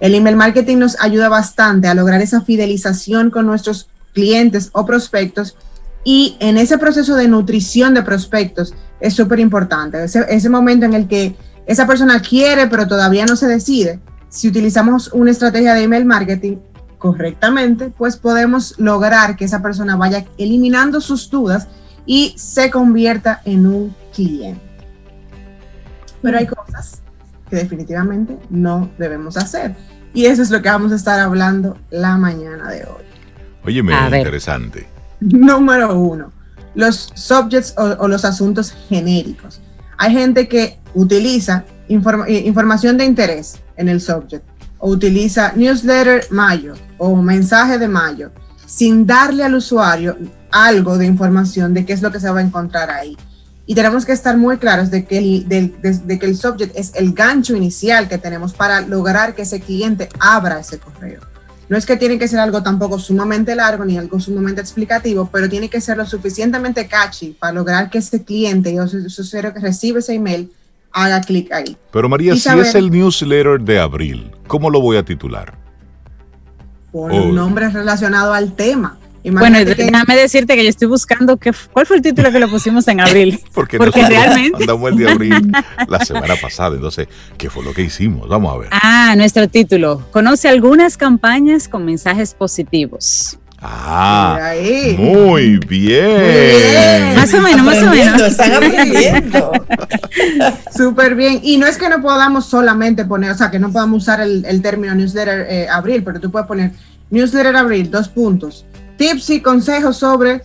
[0.00, 5.56] El email marketing nos ayuda bastante a lograr esa fidelización con nuestros clientes o prospectos
[6.04, 10.04] y en ese proceso de nutrición de prospectos es súper importante.
[10.04, 11.34] Ese, ese momento en el que
[11.66, 16.58] esa persona quiere pero todavía no se decide, si utilizamos una estrategia de email marketing
[16.98, 21.68] correctamente, pues podemos lograr que esa persona vaya eliminando sus dudas
[22.08, 24.62] y se convierta en un cliente.
[26.22, 27.02] Pero hay cosas
[27.50, 29.76] que definitivamente no debemos hacer.
[30.14, 33.04] Y eso es lo que vamos a estar hablando la mañana de hoy.
[33.62, 34.88] Oye, interesante.
[35.20, 36.32] Número uno,
[36.74, 39.60] los subjects o, los asuntos genéricos.
[39.98, 44.44] Hay gente que utiliza eh, información de interés en el subject
[44.78, 48.30] o utiliza newsletter mayo o mensaje de mayo
[48.64, 50.16] sin darle al usuario
[50.50, 53.16] algo de información de qué es lo que se va a encontrar ahí.
[53.66, 57.12] Y tenemos que estar muy claros de que, el, de, que el subject es el
[57.12, 61.20] gancho inicial que tenemos para lograr que ese cliente abra ese correo.
[61.68, 65.50] No es que tiene que ser algo tampoco sumamente largo ni algo sumamente explicativo, pero
[65.50, 69.60] tiene que ser lo suficientemente catchy para lograr que ese cliente o su usuario que
[69.60, 70.50] recibe ese email
[70.90, 71.76] haga clic ahí.
[71.92, 75.58] Pero María, si es el newsletter de abril, ¿cómo lo voy a titular?
[76.90, 78.96] Por un nombre relacionado al tema
[79.30, 82.86] bueno, déjame decirte que yo estoy buscando qué, cuál fue el título que le pusimos
[82.88, 83.40] en abril.
[83.52, 85.52] Porque, realmente andamos el de abril
[85.88, 88.28] la semana pasada, entonces, ¿qué fue lo que hicimos?
[88.28, 88.68] Vamos a ver.
[88.72, 90.06] Ah, nuestro título.
[90.10, 93.38] Conoce algunas campañas con mensajes positivos.
[93.60, 94.52] Ah,
[94.96, 97.16] muy bien.
[97.16, 98.22] Más o menos, más o menos.
[98.22, 99.50] Están aprendiendo.
[100.76, 101.40] Súper bien.
[101.42, 104.62] Y no es que no podamos solamente poner, o sea, que no podamos usar el,
[104.62, 106.70] término newsletter eh, abril, pero tú puedes poner
[107.10, 108.64] newsletter abril, dos puntos.
[108.98, 110.42] Tips y consejos sobre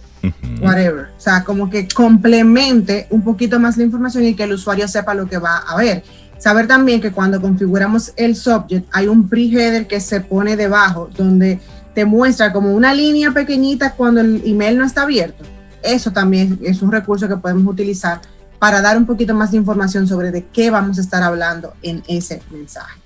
[0.61, 1.09] whatever.
[1.17, 5.13] O sea, como que complemente un poquito más la información y que el usuario sepa
[5.13, 6.03] lo que va a ver.
[6.37, 11.59] Saber también que cuando configuramos el subject hay un pre-header que se pone debajo donde
[11.93, 15.43] te muestra como una línea pequeñita cuando el email no está abierto.
[15.81, 18.21] Eso también es un recurso que podemos utilizar
[18.59, 22.03] para dar un poquito más de información sobre de qué vamos a estar hablando en
[22.07, 23.01] ese mensaje.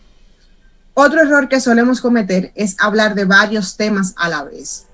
[0.94, 4.88] Otro error que solemos cometer es hablar de varios temas a la vez.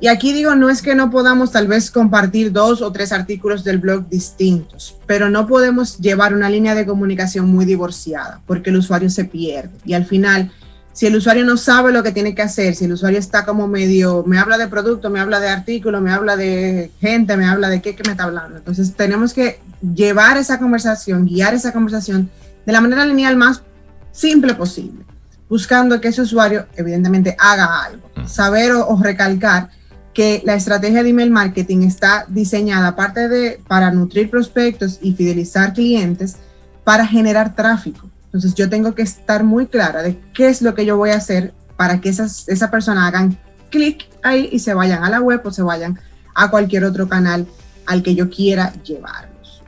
[0.00, 3.64] Y aquí digo, no es que no podamos tal vez compartir dos o tres artículos
[3.64, 8.76] del blog distintos, pero no podemos llevar una línea de comunicación muy divorciada porque el
[8.76, 10.52] usuario se pierde y al final
[10.98, 13.68] si el usuario no sabe lo que tiene que hacer, si el usuario está como
[13.68, 17.68] medio, me habla de producto, me habla de artículo, me habla de gente, me habla
[17.68, 18.56] de qué que me está hablando.
[18.56, 19.60] Entonces tenemos que
[19.94, 22.28] llevar esa conversación, guiar esa conversación
[22.66, 23.62] de la manera lineal más
[24.10, 25.04] simple posible,
[25.48, 29.70] buscando que ese usuario evidentemente haga algo, saber o, recalcar
[30.18, 35.74] que la estrategia de email marketing está diseñada aparte de para nutrir prospectos y fidelizar
[35.74, 36.38] clientes,
[36.82, 40.84] para generar tráfico entonces yo tengo que estar muy clara de qué es lo que
[40.84, 43.38] yo voy a hacer para que esas, esa persona hagan
[43.70, 45.98] clic ahí y se vayan a la web o se vayan
[46.34, 47.46] a cualquier otro canal
[47.86, 49.62] al que yo quiera llevarlos.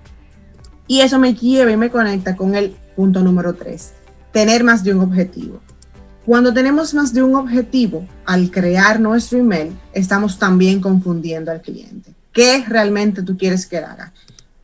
[0.86, 3.92] Y eso me lleva y me conecta con el punto número tres,
[4.30, 5.60] tener más de un objetivo.
[6.26, 12.12] Cuando tenemos más de un objetivo, al crear nuestro email, estamos también confundiendo al cliente.
[12.32, 14.12] ¿Qué realmente tú quieres que haga?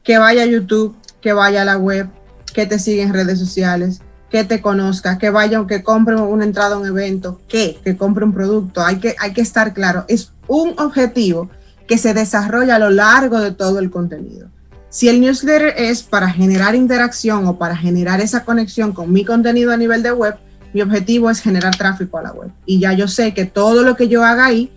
[0.03, 2.09] Que vaya a YouTube, que vaya a la web,
[2.53, 4.01] que te siga en redes sociales,
[4.31, 8.25] que te conozca, que vaya, que compre una entrada a un evento, que, que compre
[8.25, 8.83] un producto.
[8.83, 10.05] Hay que, hay que estar claro.
[10.09, 11.49] Es un objetivo
[11.89, 14.49] que se desarrolla a lo largo de todo el contenido.
[14.91, 19.73] Si el newsletter es para generar interacción o para generar esa conexión con mi contenido
[19.73, 20.37] a nivel de web,
[20.77, 22.51] mi objetivo es generar tráfico a la web.
[22.67, 24.71] Y ya yo sé que todo lo que yo haga ahí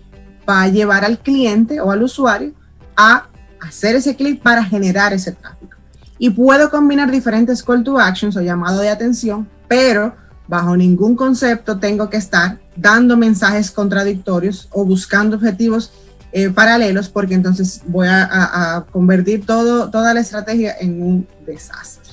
[0.49, 2.53] va a llevar al cliente o al usuario
[2.95, 3.27] a
[3.59, 5.75] hacer ese clic para generar ese tráfico
[6.17, 10.15] y puedo combinar diferentes call to actions o llamado de atención, pero
[10.47, 15.91] bajo ningún concepto tengo que estar dando mensajes contradictorios o buscando objetivos
[16.31, 22.08] eh, paralelos porque entonces voy a, convertir toda la estrategia en un desastre.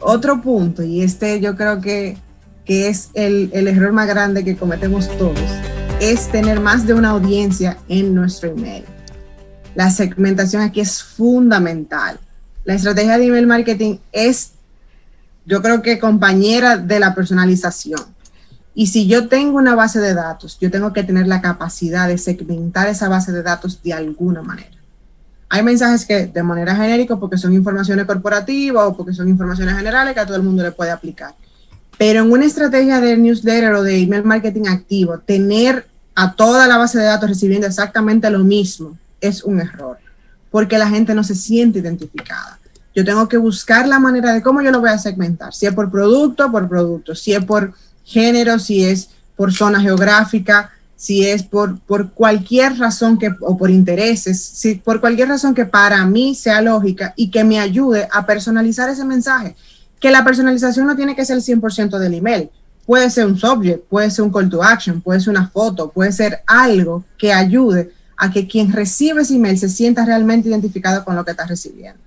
[0.00, 2.16] Otro punto, y este yo creo que,
[2.64, 5.38] que es el, el error más grande que cometemos todos,
[6.00, 8.84] es tener más de una audiencia en nuestro email.
[9.74, 12.18] La segmentación aquí es fundamental.
[12.64, 14.52] La estrategia de email marketing es,
[15.46, 18.00] yo creo que compañera de la personalización.
[18.74, 22.18] Y si yo tengo una base de datos, yo tengo que tener la capacidad de
[22.18, 24.81] segmentar esa base de datos de alguna manera.
[25.54, 30.14] Hay mensajes que de manera genérica, porque son informaciones corporativas o porque son informaciones generales
[30.14, 31.34] que a todo el mundo le puede aplicar.
[31.98, 36.78] Pero en una estrategia de newsletter o de email marketing activo, tener a toda la
[36.78, 39.98] base de datos recibiendo exactamente lo mismo es un error,
[40.50, 42.58] porque la gente no se siente identificada.
[42.94, 45.74] Yo tengo que buscar la manera de cómo yo lo voy a segmentar, si es
[45.74, 47.74] por producto, por producto, si es por
[48.04, 50.70] género, si es por zona geográfica,
[51.02, 55.66] si es por, por cualquier razón que, o por intereses, si por cualquier razón que
[55.66, 59.56] para mí sea lógica y que me ayude a personalizar ese mensaje.
[59.98, 62.50] Que la personalización no tiene que ser el 100% del email.
[62.86, 66.12] Puede ser un subject, puede ser un call to action, puede ser una foto, puede
[66.12, 71.16] ser algo que ayude a que quien recibe ese email se sienta realmente identificado con
[71.16, 71.98] lo que está recibiendo.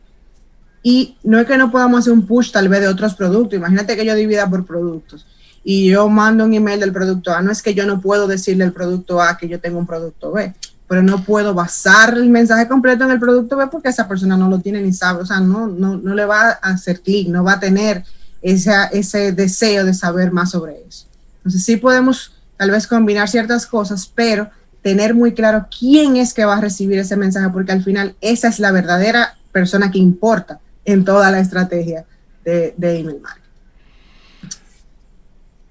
[0.84, 3.60] Y no es que no podamos hacer un push tal vez de otros productos.
[3.60, 5.26] Imagínate que yo divida por productos
[5.68, 7.42] y yo mando un email del producto A.
[7.42, 10.32] No es que yo no puedo decirle al producto A que yo tengo un producto
[10.32, 10.54] B,
[10.88, 14.48] pero no puedo basar el mensaje completo en el producto B porque esa persona no
[14.48, 15.24] lo tiene ni sabe.
[15.24, 18.04] O sea, no, no, no le va a hacer clic, no va a tener
[18.44, 21.08] esa, ese deseo de saber más sobre eso.
[21.38, 24.50] Entonces sí podemos tal vez combinar ciertas cosas, pero
[24.84, 28.50] tener muy claro quién es que va a recibir ese mensaje, porque al final esa
[28.50, 32.06] es la verdadera persona que importa en toda la estrategia
[32.44, 33.45] de, email marketing.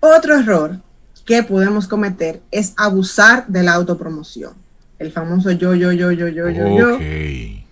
[0.07, 0.81] Otro error
[1.25, 4.53] que podemos cometer es abusar de la autopromoción.
[4.99, 6.99] El famoso yo, yo, yo, yo, yo, yo, yo.
[7.01, 7.65] el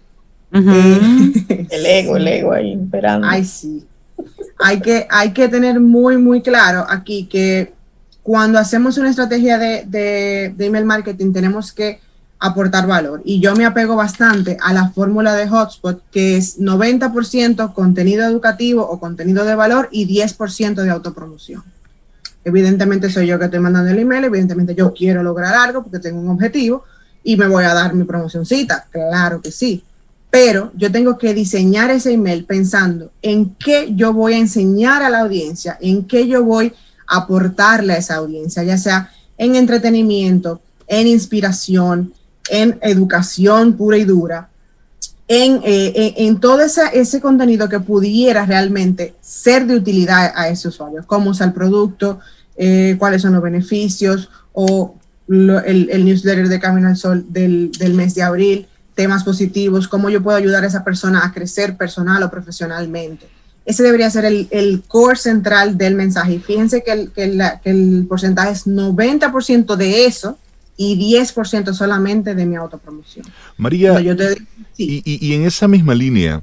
[1.87, 3.29] ego, el ego ahí esperando.
[3.29, 3.85] Ay, sí.
[4.59, 7.75] Hay que, hay que tener muy, muy claro aquí que
[8.23, 12.01] cuando hacemos una estrategia de, de, de email marketing tenemos que
[12.39, 13.21] aportar valor.
[13.27, 18.89] Y yo me apego bastante a la fórmula de Hotspot, que es 90% contenido educativo
[18.89, 21.63] o contenido de valor y 10% de autopromoción.
[22.45, 26.21] Evidentemente soy yo que estoy mandando el email, evidentemente yo quiero lograr algo porque tengo
[26.21, 26.85] un objetivo
[27.23, 29.85] y me voy a dar mi promocioncita, claro que sí.
[30.31, 35.11] Pero yo tengo que diseñar ese email pensando en qué yo voy a enseñar a
[35.11, 36.73] la audiencia, en qué yo voy
[37.07, 42.13] a aportarle a esa audiencia, ya sea en entretenimiento, en inspiración,
[42.51, 44.49] en educación pura y dura,
[45.35, 51.05] en, eh, en, todo ese, contenido que pudiera realmente ser de utilidad a ese usuario,
[51.07, 52.21] cómo usa el producto,
[52.55, 54.95] eh, cuáles son los beneficios o
[55.31, 60.11] el, el, newsletter de Camino al Sol del, del, mes de abril, temas positivos, cómo
[60.11, 63.27] yo puedo ayudar a esa persona a crecer personal o profesionalmente.
[63.65, 66.35] Ese debería ser el, el core central del mensaje.
[66.35, 70.37] Y fíjense que el, que, la, que el porcentaje es 90% de eso,
[70.83, 73.25] y 10% solamente de mi autopromoción.
[73.57, 74.01] María,
[74.77, 76.43] y, en esa misma línea,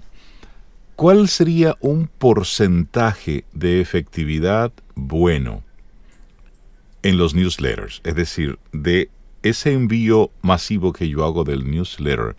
[0.96, 5.62] ¿cuál sería un porcentaje de efectividad bueno
[7.04, 8.00] en los newsletters?
[8.06, 9.10] Es decir, de
[9.44, 12.38] ese envío masivo que yo hago del newsletter,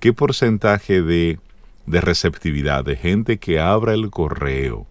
[0.00, 1.38] ¿qué porcentaje de,
[1.84, 4.86] de receptividad, de gente que abra el correo,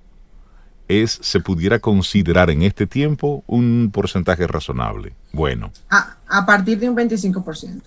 [0.88, 5.14] es, se pudiera considerar en este tiempo un porcentaje razonable?
[5.32, 5.72] Bueno.
[5.89, 7.82] A, a partir de un 25%.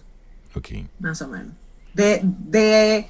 [0.55, 0.69] Ok.
[1.01, 1.53] Más o menos.
[1.95, 3.07] De, de,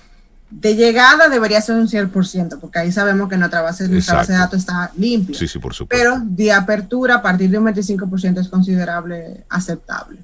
[0.51, 4.39] de, llegada debería ser un 100%, porque ahí sabemos que nuestra base, nuestra base de
[4.39, 5.37] datos está limpia.
[5.37, 6.03] Sí, sí, por supuesto.
[6.03, 10.21] Pero de apertura, a partir de un 25% es considerable aceptable.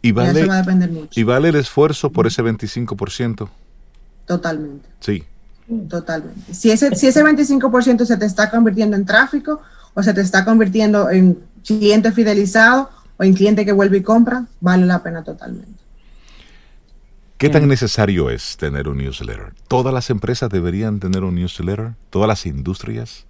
[0.00, 1.18] Y vale, y eso va a depender mucho.
[1.18, 3.48] ¿Y vale el esfuerzo por ese 25%?
[4.26, 4.88] Totalmente.
[5.00, 5.24] Sí.
[5.88, 6.54] Totalmente.
[6.54, 9.62] Si ese, si ese 25% se te está convirtiendo en tráfico
[9.94, 14.46] o se te está convirtiendo en cliente fidelizado o en cliente que vuelve y compra,
[14.60, 15.84] vale la pena totalmente.
[17.38, 19.52] ¿Qué tan necesario es tener un newsletter?
[19.68, 21.92] ¿Todas las empresas deberían tener un newsletter?
[22.08, 23.26] ¿Todas las industrias?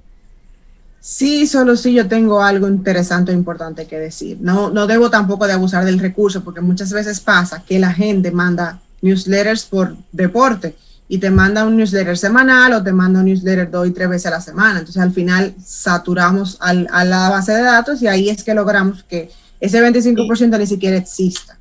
[1.01, 4.39] Sí, solo si yo tengo algo interesante o importante que decir.
[4.41, 8.31] No, no debo tampoco de abusar del recurso, porque muchas veces pasa que la gente
[8.31, 10.77] manda newsletters por deporte
[11.09, 14.27] y te manda un newsletter semanal o te manda un newsletter dos y tres veces
[14.27, 14.79] a la semana.
[14.79, 19.03] Entonces al final saturamos al, a la base de datos y ahí es que logramos
[19.05, 19.31] que
[19.65, 21.59] ese 25% ni siquiera exista.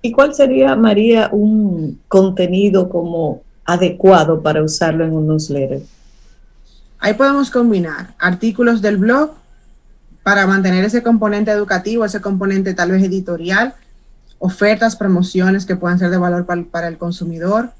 [0.00, 5.82] ¿Y cuál sería, María, un contenido como adecuado para usarlo en un newsletter?
[6.98, 9.32] Ahí podemos combinar artículos del blog
[10.22, 13.74] para mantener ese componente educativo, ese componente tal vez editorial,
[14.38, 17.70] ofertas, promociones que puedan ser de valor para, para el consumidor,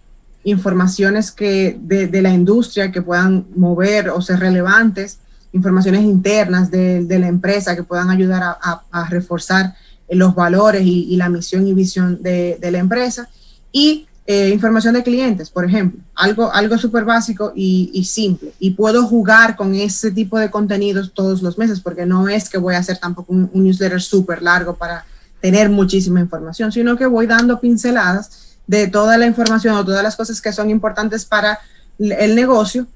[0.45, 5.19] informaciones que de, de, la industria que puedan mover o ser relevantes,
[5.53, 9.75] informaciones internas de, de la empresa que puedan ayudar a, reforzar
[10.09, 13.29] los valores y, la misión y visión de, la empresa,
[13.71, 18.53] y eh, información de clientes, por ejemplo, algo, algo súper básico y, y, simple.
[18.59, 22.59] Y puedo jugar con ese tipo de contenidos todos los meses, porque no es que
[22.59, 25.05] voy a hacer tampoco un, un newsletter súper largo para
[25.41, 30.17] tener muchísima información, sino que voy dando pinceladas de toda la información o todas las
[30.17, 31.59] cosas que son importantes para
[31.99, 32.87] el negocio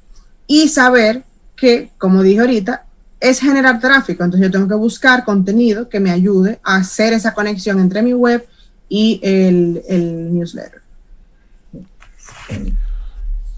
[0.47, 1.25] y saber
[1.57, 2.87] que, como dije ahorita,
[3.19, 4.25] es generar tráfico.
[4.25, 8.13] Entonces yo tengo que buscar contenido que me ayude a hacer esa conexión entre mi
[8.13, 8.47] web
[8.89, 10.83] y el, el newsletter.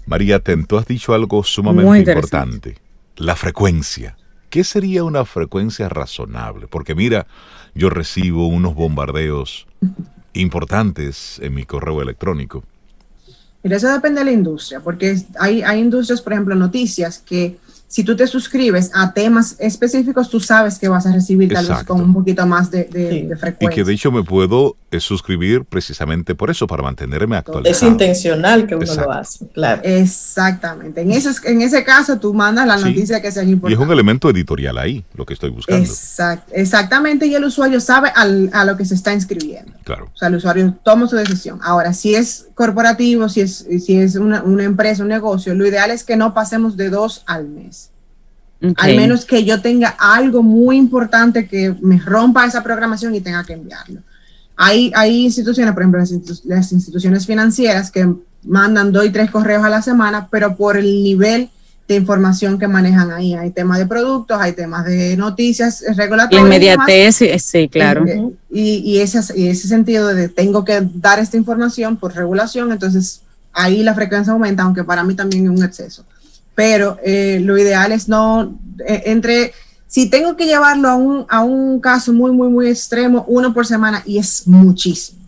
[0.05, 2.77] María, tú has dicho algo sumamente importante,
[3.17, 4.17] la frecuencia.
[4.49, 6.67] ¿Qué sería una frecuencia razonable?
[6.67, 7.27] Porque mira,
[7.75, 9.67] yo recibo unos bombardeos
[10.33, 12.63] importantes en mi correo electrónico?
[13.63, 17.57] Mira, eso depende de la industria, porque hay, hay industrias, por ejemplo, noticias, que
[17.89, 21.83] si tú te suscribes a temas específicos, tú sabes que vas a recibir tal vez
[21.83, 23.71] con un poquito más de, de, frecuencia.
[23.71, 27.71] Y que de hecho me puedo eh, suscribir precisamente por eso, para mantenerme actualizado.
[27.71, 29.81] Es intencional que uno lo hace, claro.
[29.83, 31.01] Exactamente.
[31.01, 33.71] En ese, en ese caso, tú mandas la noticia que sea importante.
[33.71, 35.83] Y es un elemento editorial ahí, lo que estoy buscando.
[35.83, 39.73] Exact, exactamente, y el usuario sabe al, a lo que se está inscribiendo.
[39.83, 40.11] Claro.
[40.13, 41.59] O sea, el usuario toma su decisión.
[41.63, 45.89] Ahora, si es corporativo, si es, si es una, una empresa, un negocio, lo ideal
[45.89, 47.78] es que no pasemos de dos al mes.
[48.75, 53.43] Al menos que yo tenga algo muy importante que me rompa esa programación y tenga
[53.45, 54.01] que enviarlo.
[54.57, 56.01] Hay, hay instituciones, por ejemplo,
[56.43, 61.03] las, instituciones financieras que mandan dos y tres correos a la semana, pero por el
[61.03, 61.49] nivel
[61.87, 63.33] de información que manejan ahí.
[63.33, 66.43] Hay temas de productos, hay temas de noticias regulatorias.
[66.43, 68.05] Inmediatez, sí, claro.
[68.51, 73.21] Y, y, ese, y ese sentido de tengo que dar esta información por regulación, entonces
[73.53, 76.03] ahí la frecuencia aumenta, aunque para mí también es un exceso
[76.59, 79.53] pero eh, lo ideal es no, eh, entre
[79.87, 83.65] Si tengo que llevarlo a un, a un caso muy, muy, muy extremo, uno por
[83.65, 85.21] semana, y es muchísimo.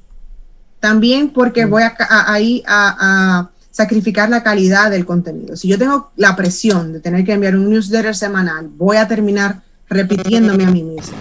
[0.82, 1.70] También porque mm.
[1.70, 1.96] voy a,
[2.28, 5.56] ahí a, sacrificar la calidad del contenido.
[5.56, 9.62] Si yo tengo la presión de tener que enviar un newsletter semanal, voy a terminar
[9.88, 11.16] repitiéndome a mí mismo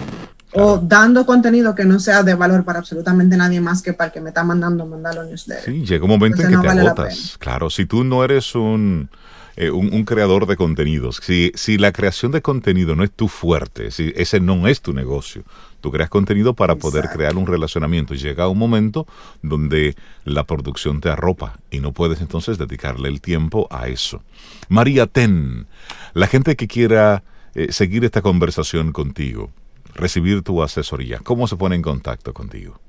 [0.53, 4.11] o dando contenido que no sea de valor para absolutamente nadie más que para el
[4.11, 5.63] que me está mandando mandarlo newsletter.
[5.63, 7.37] Sí, llega un momento en que te agotas.
[7.39, 9.09] Claro, si tú no eres un,
[9.55, 13.91] eh, un, creador de contenidos, si, si la creación de contenido no es tu fuerte,
[13.91, 15.43] si ese no es tu negocio,
[15.81, 18.13] tú creas contenido para poder crear un relacionamiento.
[18.13, 19.07] Llega un momento
[19.41, 24.23] donde la producción te arropa y no puedes entonces dedicarle el tiempo a eso.
[24.69, 25.67] María Ten,
[26.13, 27.23] la gente que quiera
[27.55, 29.51] eh, seguir esta conversación contigo,
[29.95, 32.79] recibir tu asesoría, ¿cómo se pone en contacto contigo?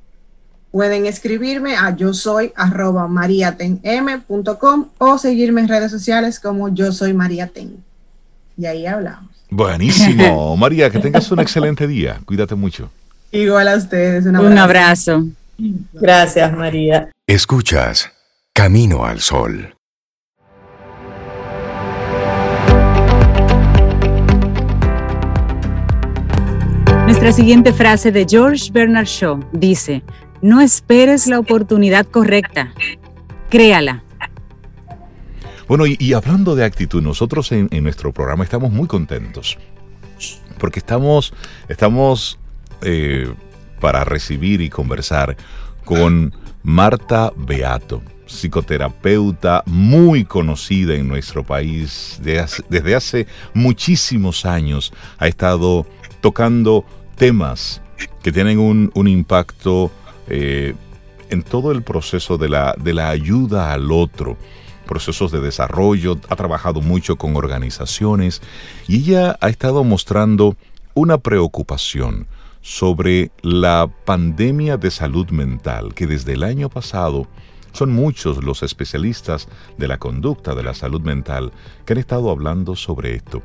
[0.72, 7.12] Pueden escribirme a yo soy arroba mariatenm.com o seguirme en redes sociales como yo soy
[7.12, 7.84] mariaten.
[8.56, 9.30] Y ahí hablamos.
[9.50, 10.56] Buenísimo.
[10.56, 12.18] María, que tengas un excelente día.
[12.24, 12.90] Cuídate mucho.
[13.30, 14.24] Igual a ustedes.
[14.24, 14.48] Un abrazo.
[14.48, 15.24] Un abrazo.
[15.92, 17.10] Gracias, María.
[17.26, 18.10] Escuchas
[18.54, 19.74] Camino al Sol.
[27.04, 30.02] Nuestra siguiente frase de George Bernard Shaw dice,
[30.42, 32.74] no esperes la oportunidad correcta,
[33.48, 34.02] créala.
[35.68, 39.56] Bueno, y, hablando de actitud, nosotros en, nuestro programa estamos muy contentos
[40.58, 41.32] porque estamos,
[41.68, 42.38] estamos
[42.82, 43.32] eh,
[43.80, 45.36] para recibir y conversar
[45.84, 46.32] con
[46.62, 54.92] Marta Beato, psicoterapeuta muy conocida en nuestro país desde hace muchísimos años.
[55.18, 55.86] Ha estado
[56.20, 56.84] tocando
[57.16, 57.82] temas
[58.22, 59.90] que tienen un, impacto
[60.28, 60.74] eh,
[61.30, 64.36] en todo el proceso de la, de la ayuda al otro,
[64.86, 68.42] procesos de desarrollo, ha trabajado mucho con organizaciones
[68.86, 70.56] y ella ha estado mostrando
[70.94, 72.26] una preocupación
[72.60, 77.26] sobre la pandemia de salud mental que desde el año pasado
[77.72, 79.48] son muchos los especialistas
[79.78, 81.52] de la conducta de la salud mental
[81.84, 83.42] que han estado hablando sobre esto.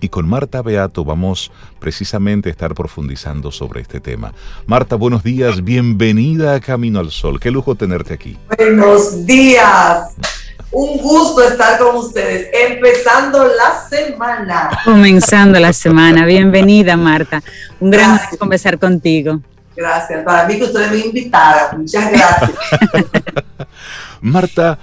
[0.00, 4.32] Y con Marta Beato vamos precisamente a estar profundizando sobre este tema.
[4.66, 7.38] Marta, buenos días, bienvenida a Camino al Sol.
[7.38, 8.38] Qué lujo tenerte aquí.
[8.56, 10.16] Buenos días.
[10.72, 14.70] Un gusto estar con ustedes, empezando la semana.
[14.84, 16.24] Comenzando la semana.
[16.24, 17.42] Bienvenida, Marta.
[17.80, 19.40] Un gran gusto conversar contigo.
[19.76, 20.24] Gracias.
[20.24, 21.82] Para mí que ustedes me invitaron.
[21.82, 22.52] Muchas gracias.
[24.20, 24.78] Marta,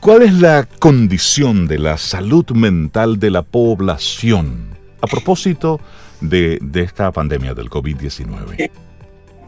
[0.00, 5.78] ¿Cuál es la condición de la salud mental de la población a propósito
[6.22, 8.70] de, esta pandemia del COVID-19?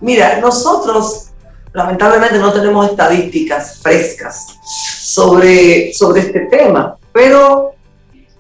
[0.03, 1.29] Mira, nosotros
[1.73, 4.59] lamentablemente no tenemos estadísticas frescas
[5.01, 7.73] sobre, sobre este tema, pero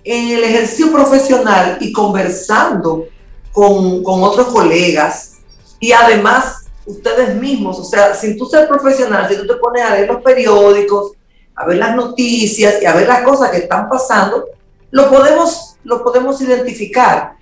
[0.04, 3.06] en el ejercicio profesional y conversando
[3.52, 5.38] con, con otros colegas
[5.80, 9.94] y además ustedes mismos, o sea, sin tú ser profesional, si tú te pones a
[9.94, 11.12] leer los periódicos,
[11.54, 14.46] a ver las noticias y a ver las cosas que están pasando,
[14.90, 17.34] lo podemos, lo podemos identificar.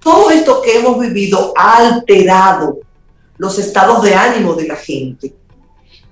[0.00, 2.78] Todo esto que hemos vivido ha alterado
[3.36, 5.34] los estados de ánimo de la gente.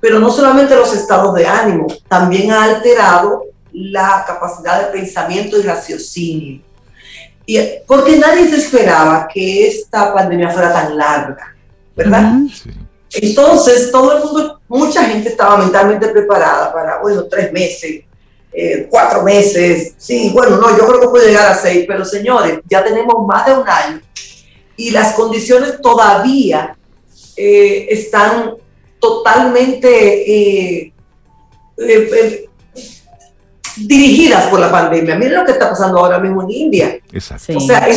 [0.01, 5.63] Pero no solamente los estados de ánimo, también ha alterado la capacidad de pensamiento y
[5.63, 6.63] raciocinio.
[7.45, 11.55] Y, porque nadie se esperaba que esta pandemia fuera tan larga,
[11.95, 12.35] ¿verdad?
[13.13, 18.05] Entonces, todo el mundo, mucha gente estaba mentalmente preparada para, bueno, tres meses,
[18.53, 22.61] eh, cuatro meses, sí, bueno, no, yo creo que puede llegar a seis, pero señores,
[22.69, 24.01] ya tenemos más de un año
[24.77, 26.77] y las condiciones todavía
[27.37, 28.55] eh, están
[28.99, 30.93] totalmente eh,
[33.77, 35.17] dirigidas por la pandemia.
[35.17, 36.99] Miren lo que está pasando ahora mismo en India.
[37.13, 37.57] Exacto.
[37.57, 37.89] o sea,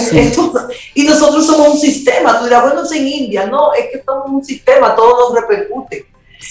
[0.93, 2.37] y nosotros somos un sistema.
[2.39, 3.45] Tú dirás, bueno, es en India.
[3.45, 6.07] No, es que somos un sistema, todo nos repercute.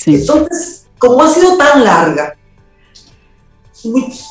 [0.07, 2.36] Entonces, como ha sido tan larga,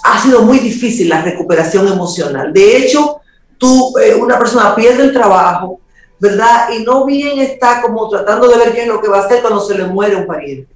[0.04, 2.52] ha sido muy difícil la recuperación emocional.
[2.52, 3.22] De hecho,
[3.58, 5.80] tú, eh, una persona pierde el trabajo,
[6.20, 6.70] ¿verdad?
[6.78, 9.42] Y no bien está como tratando de ver qué es lo que va a hacer
[9.42, 10.74] cuando se le muere un pariente.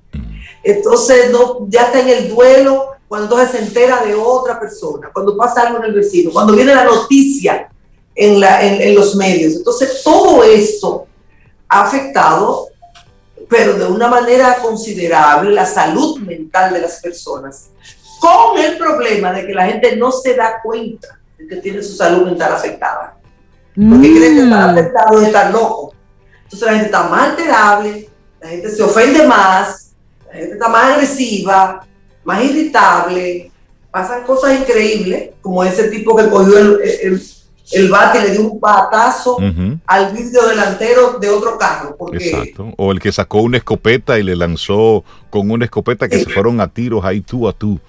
[0.64, 5.64] Entonces, no, ya está en el duelo, cuando se entera de otra persona, cuando pasa
[5.64, 7.70] algo en el vecino, cuando viene la noticia
[8.16, 9.56] en, la, en, los medios.
[9.56, 11.08] Entonces, todo esto
[11.68, 12.70] ha afectado,
[13.52, 17.72] pero de una manera considerable, la salud mental de las personas,
[18.22, 21.94] con el problema de que la gente no se da cuenta de que tiene su
[21.94, 23.18] salud mental afectada.
[23.76, 24.16] Porque mm.
[24.16, 25.94] cree que está afectado de estar loco.
[26.44, 29.92] Entonces la gente está más alterable, la gente se ofende más,
[30.28, 31.86] la gente está más agresiva,
[32.24, 33.52] más irritable,
[33.92, 37.22] pasan cosas increíbles, como ese tipo que cogió el, el
[37.90, 39.38] bate y le dio un patazo
[39.86, 41.96] al vidrio delantero de otro carro.
[42.14, 42.74] Exacto.
[42.78, 46.60] O el que sacó una escopeta y le lanzó con una escopeta que se fueron
[46.62, 47.80] a tiros ahí tú a tú.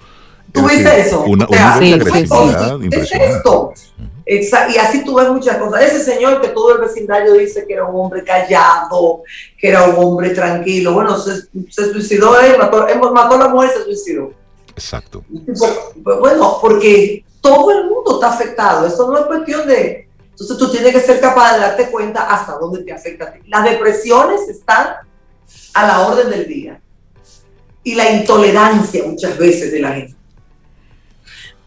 [0.53, 1.23] ¿Tú viste eso?
[1.23, 3.81] Una, agresividad impresionante.
[4.27, 5.81] y así tú ves muchas cosas.
[5.81, 9.23] Ese señor que todo el vecindario dice que era un hombre callado,
[9.57, 10.93] que era un hombre tranquilo.
[10.93, 11.47] Bueno, se,
[11.91, 14.31] suicidó él, mató, mató a la mujer y se suicidó.
[14.75, 15.23] Exacto.
[16.03, 18.87] Pues, bueno, porque todo el mundo está afectado.
[18.87, 20.07] Esto no es cuestión de...
[20.31, 23.39] Entonces tú tienes que ser capaz de darte cuenta hasta dónde te afecta a ti.
[23.47, 24.95] Las depresiones están
[25.73, 26.79] a la orden del día.
[27.83, 30.15] Y la intolerancia muchas veces de la gente.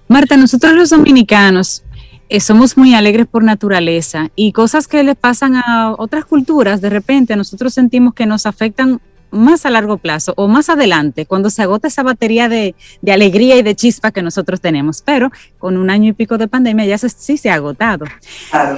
[0.09, 1.85] Marta, nosotros los dominicanos
[2.31, 6.89] eh, somos muy alegres por naturaleza y cosas que les pasan a otras culturas, de
[6.89, 9.01] repente nosotros sentimos que nos afectan
[9.37, 12.75] más a largo plazo o más adelante, cuando se agota esa batería de,
[13.11, 15.03] alegría y de chispa que nosotros tenemos.
[15.03, 18.07] Pero con un año y pico de pandemia ya sí se ha agotado.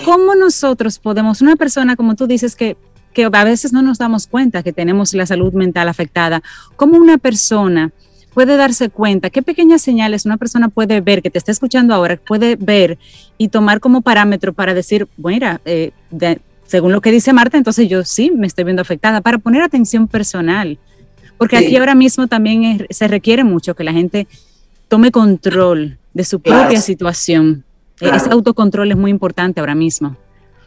[0.05, 2.77] ¿Cómo nosotros podemos, una persona como tú dices que,
[3.13, 6.43] que a veces no nos damos cuenta que tenemos la salud mental afectada,
[6.77, 7.93] cómo una persona
[8.35, 12.17] puede darse cuenta, qué pequeñas señales una persona puede ver, que te está escuchando ahora,
[12.17, 12.99] puede ver
[13.37, 15.91] y tomar como parámetro para decir, bueno, eh,
[16.69, 20.07] según lo que dice Marta, entonces yo sí me estoy viendo afectada, para poner atención
[20.07, 20.79] personal.
[21.39, 24.29] Porque aquí ahora mismo también se requiere mucho que la gente
[24.87, 27.65] tome control de su propia situación.
[28.01, 30.17] E, ese autocontrol es muy importante ahora mismo.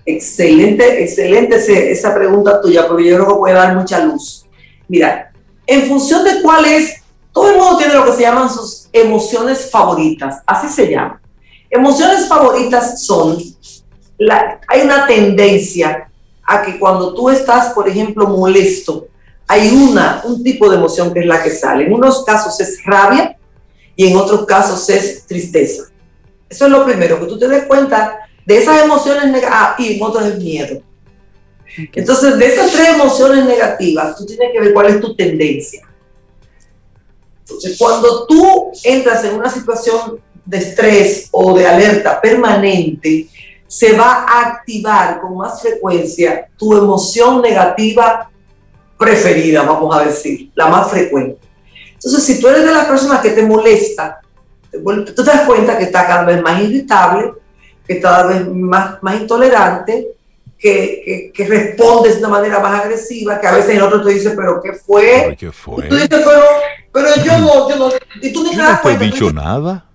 [0.05, 4.45] Excelente, excelente esa pregunta tuya, porque yo creo que puede dar mucha luz.
[4.87, 5.31] Mira,
[5.67, 9.69] en función de cuál es todo el mundo tiene lo que se llaman sus emociones
[9.69, 11.21] favoritas, así se llama.
[11.69, 13.37] Emociones favoritas son,
[14.21, 16.07] la, hay una tendencia
[16.43, 19.07] a que cuando tú estás, por ejemplo, molesto,
[19.47, 21.85] hay una, un tipo de emoción que es la que sale.
[21.85, 23.35] En unos casos es rabia
[23.95, 25.85] y en otros casos es tristeza.
[26.47, 29.95] Eso es lo primero, que tú te des cuenta de esas emociones negativas ah, y
[29.95, 30.81] en otros es miedo.
[31.93, 35.87] Entonces, de esas tres emociones negativas, tú tienes que ver cuál es tu tendencia.
[37.39, 43.27] Entonces, cuando tú entras en una situación de estrés o de alerta permanente,
[43.71, 48.29] se va a activar con más frecuencia tu emoción negativa
[48.97, 51.39] preferida, vamos a decir, la más frecuente.
[51.93, 54.19] Entonces, si tú eres de las personas que te molesta,
[54.73, 57.31] tú te das cuenta que está cada vez más irritable,
[57.87, 60.15] que cada vez más, más intolerante,
[60.59, 64.31] que, que, respondes de una manera más agresiva, que a veces el otro te dice,
[64.31, 65.33] pero ¿qué fue?
[65.39, 65.85] ¿Qué fue?
[65.85, 66.43] Y tú dices, pero,
[66.91, 67.89] pero yo no, yo no,
[68.21, 69.85] y tú ni no te he dicho nada.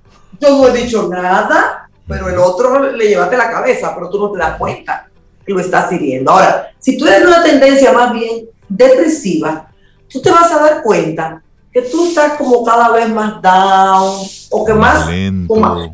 [0.41, 4.31] Yo no he dicho nada, pero el otro le llevaste la cabeza, pero tú no
[4.31, 5.09] te das cuenta
[5.45, 6.31] que lo estás hiriendo.
[6.31, 9.69] Ahora, si tú eres una tendencia más bien depresiva,
[10.09, 11.43] tú te vas a dar cuenta
[11.73, 15.55] que tú estás como cada vez más down, o que más, lento.
[15.57, 15.91] Más,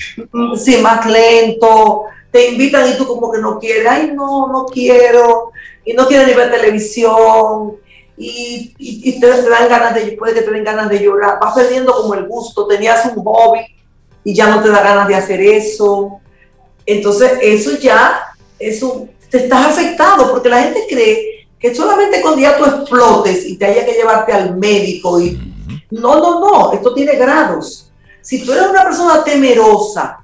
[0.57, 5.51] sí, más lento, te invitan y tú como que no quieres, ay no, no quiero,
[5.85, 7.75] y no quieres ni ver televisión,
[8.17, 11.93] y, y, te, dan ganas de, puede que te den ganas de llorar, vas perdiendo
[11.93, 13.61] como el gusto, tenías un hobby
[14.25, 16.20] y ya no te da ganas de hacer eso.
[16.87, 22.57] Entonces eso ya, eso, te estás afectado porque la gente cree que solamente con día
[22.57, 25.39] tú explotes y te haya que llevarte al médico y
[25.91, 27.91] no, no, no, esto tiene grados.
[28.20, 30.23] Si tú eres una persona temerosa,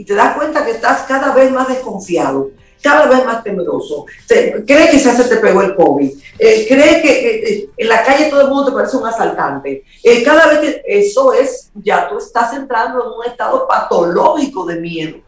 [0.00, 2.52] y te das cuenta que estás cada vez más desconfiado,
[2.82, 4.06] cada vez más temeroso.
[4.26, 6.10] cree que se te pegó el COVID.
[6.38, 9.84] Eh, cree que en la calle todo el mundo te parece un asaltante.
[10.02, 14.80] Eh, cada vez que eso es, ya tú estás entrando en un estado patológico de
[14.80, 15.18] miedo.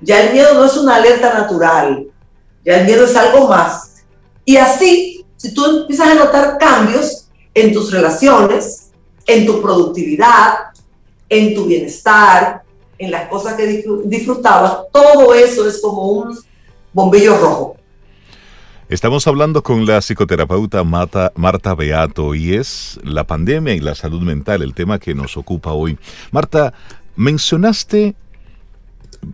[0.00, 2.06] Ya el miedo no es una alerta natural.
[2.64, 4.04] Ya el miedo es algo más.
[4.44, 8.90] Y así, si tú empiezas a notar cambios en tus relaciones,
[9.26, 10.58] en tu productividad,
[11.28, 12.62] en tu bienestar,
[12.98, 16.38] en las cosas que disfrutaba, todo eso es como un
[16.96, 17.76] bombillo rojo.
[18.88, 24.22] Estamos hablando con la psicoterapeuta Marta, Marta Beato y es la pandemia y la salud
[24.22, 25.98] mental, el tema que nos ocupa hoy.
[26.30, 26.72] Marta,
[27.14, 28.14] mencionaste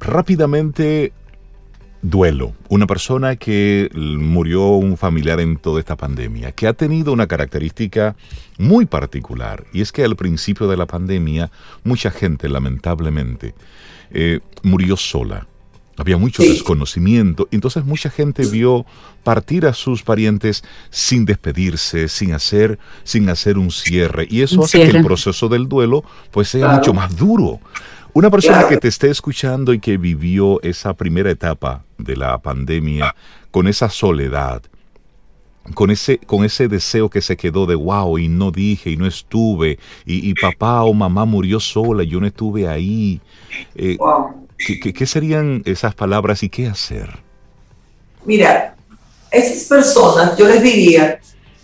[0.01, 1.13] rápidamente
[2.03, 7.29] duelo, una persona que murió un familiar en toda esta pandemia, que ha tenido una
[7.29, 8.17] característica
[8.59, 11.53] muy particular, y es que al principio de la pandemia
[11.85, 13.55] mucha gente lamentablemente
[14.11, 15.47] eh, murió sola.
[15.99, 18.87] Había mucho desconocimiento, entonces mucha gente vio
[19.25, 24.79] partir a sus parientes sin despedirse, sin hacer, sin hacer un cierre, y eso hace
[24.79, 27.61] que el proceso del duelo pues sea mucho más duro.
[28.15, 33.15] Una persona que te esté escuchando y que vivió esa primera etapa de la pandemia
[33.51, 34.63] con esa soledad,
[35.75, 39.07] con ese, con ese deseo que se quedó de wow y no dije y no
[39.07, 43.21] estuve y, papá o mamá murió sola y yo no estuve ahí.
[43.75, 43.97] Eh,
[44.65, 47.09] ¿Qué, serían esas palabras y qué hacer?
[48.25, 48.77] Mira,
[49.31, 51.21] esas personas, yo les diría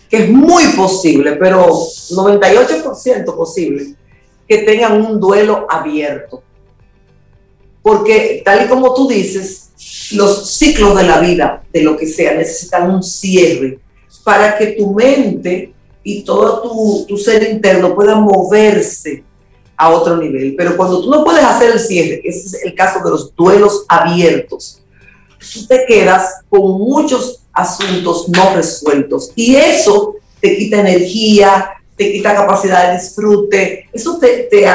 [0.09, 3.93] que es muy posible, pero 98% posible,
[4.47, 6.43] que tengan un duelo abierto.
[7.81, 9.69] Porque tal y como tú dices,
[10.11, 13.79] los ciclos de la vida, de lo que sea, necesitan un cierre
[14.23, 15.73] para que tu mente
[16.03, 19.23] y todo tu, tu ser interno puedan moverse
[19.79, 20.55] a otro nivel.
[20.57, 23.85] Pero cuando tú no puedes hacer el cierre, ese es el caso de los duelos
[23.87, 24.81] abiertos,
[25.53, 32.35] tú te quedas con muchos asuntos no resueltos y eso te quita energía, te quita
[32.35, 34.65] capacidad de disfrute, eso te, te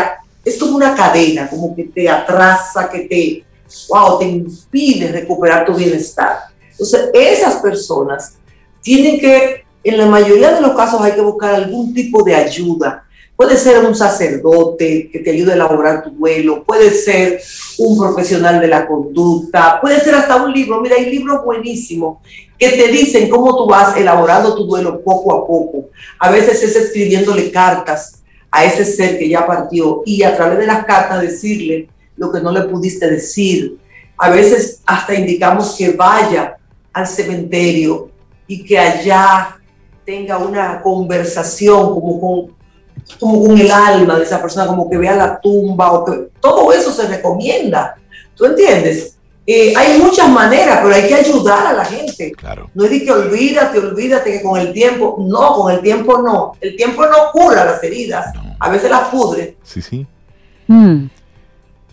[0.42, 3.44] es como una cadena, como que te atrasa, que te,
[3.88, 6.38] wow, te impide recuperar tu bienestar.
[6.70, 8.36] Entonces, esas personas
[8.80, 13.04] tienen que, en la mayoría de los casos hay que buscar algún tipo de ayuda,
[13.36, 17.40] Puede ser un sacerdote que te ayude a elaborar tu duelo, puede ser
[17.78, 20.80] un profesional de la conducta, puede ser hasta un libro.
[20.80, 22.18] Mira, hay libros buenísimos
[22.56, 25.88] que te dicen cómo tú vas elaborando tu duelo poco a poco.
[26.20, 30.66] A veces es escribiéndole cartas a ese ser que ya partió y a través de
[30.66, 33.78] las cartas decirle lo que no le pudiste decir.
[34.16, 36.56] A veces hasta indicamos que vaya
[36.92, 38.10] al cementerio
[38.46, 39.58] y que allá
[40.04, 42.63] tenga una conversación como con
[43.18, 46.72] como con el alma de esa persona, como que vea la tumba, o que todo
[46.72, 47.96] eso se recomienda.
[48.34, 49.16] ¿Tú entiendes?
[49.46, 52.32] Eh, hay muchas maneras, pero hay que ayudar a la gente.
[52.32, 52.70] Claro.
[52.74, 56.52] No es de que olvídate, olvídate que con el tiempo, no, con el tiempo no.
[56.60, 59.56] El tiempo no cura las heridas, a veces las pudre.
[59.62, 60.06] Sí, sí.
[60.66, 61.06] Mm.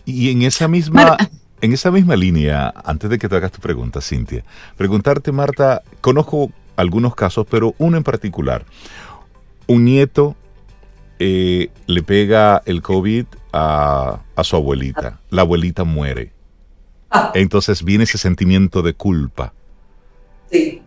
[0.06, 1.16] Y en esa misma...
[1.60, 4.42] En esa misma línea, antes de que te hagas tu pregunta, Cintia,
[4.76, 8.64] preguntarte, Marta, conozco algunos casos, pero uno en particular.
[9.68, 10.34] Un nieto
[11.24, 15.20] eh, le pega el COVID a, su abuelita.
[15.30, 16.32] La abuelita muere.
[17.08, 17.30] Ah.
[17.36, 19.52] Entonces viene ese sentimiento de culpa.
[20.50, 20.82] Sí,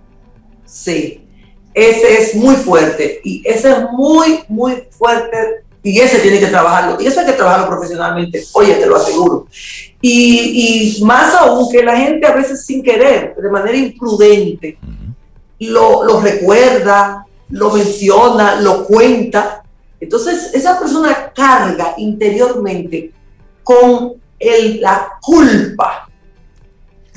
[0.65, 1.25] sí.
[1.73, 3.21] Ese es muy fuerte.
[3.23, 5.63] Y ese es muy, muy fuerte.
[5.81, 7.01] Y ese tiene que trabajarlo.
[7.01, 8.43] Y eso hay que trabajarlo profesionalmente.
[8.51, 9.47] Oye, te lo aseguro.
[10.01, 14.77] Y, más aún que la gente a veces sin querer, de manera imprudente,
[15.59, 19.64] lo, lo recuerda, lo menciona, lo cuenta
[20.05, 23.11] entonces, esa persona carga interiormente
[23.63, 26.07] con el, la culpa.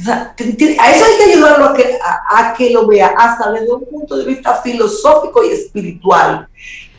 [0.06, 1.98] a eso hay que ayudarlo a que,
[2.31, 6.48] a, que lo vea hasta desde un punto de vista filosófico y espiritual,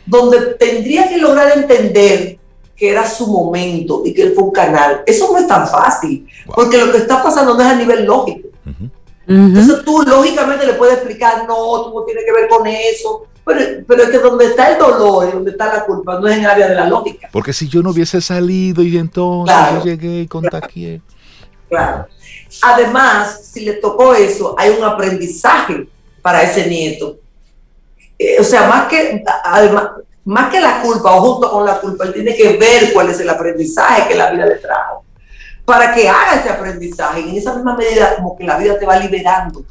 [0.06, 2.38] donde tendría que lograr entender
[2.76, 5.02] que era su momento y que él fue un canal.
[5.06, 8.48] Eso no es tan fácil, porque lo que está pasando no es a nivel lógico.
[9.26, 14.02] Entonces tú lógicamente le puedes explicar, no, tú no tienes que ver con eso, pero,
[14.02, 16.50] es que donde está el dolor y donde está la culpa no es en el
[16.50, 17.28] área de la lógica.
[17.32, 21.00] Porque si yo no hubiese salido y entonces yo llegué y contagié.
[21.68, 22.06] Claro.
[22.62, 25.88] Además, si le tocó eso, hay un aprendizaje
[26.20, 27.18] para ese nieto.
[28.18, 29.24] Eh, o sea, más que,
[30.24, 33.20] más que la culpa o junto con la culpa, él tiene que ver cuál es
[33.20, 35.04] el aprendizaje que la vida le trajo.
[35.64, 38.86] Para que haga ese aprendizaje y en esa misma medida como que la vida te
[38.86, 39.64] va liberando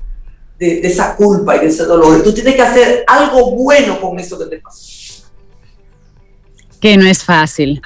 [0.60, 2.19] de, esa culpa y de ese dolor.
[2.19, 5.26] Y tú tienes que hacer algo bueno con eso que te pasó.
[6.80, 7.81] Que no es fácil.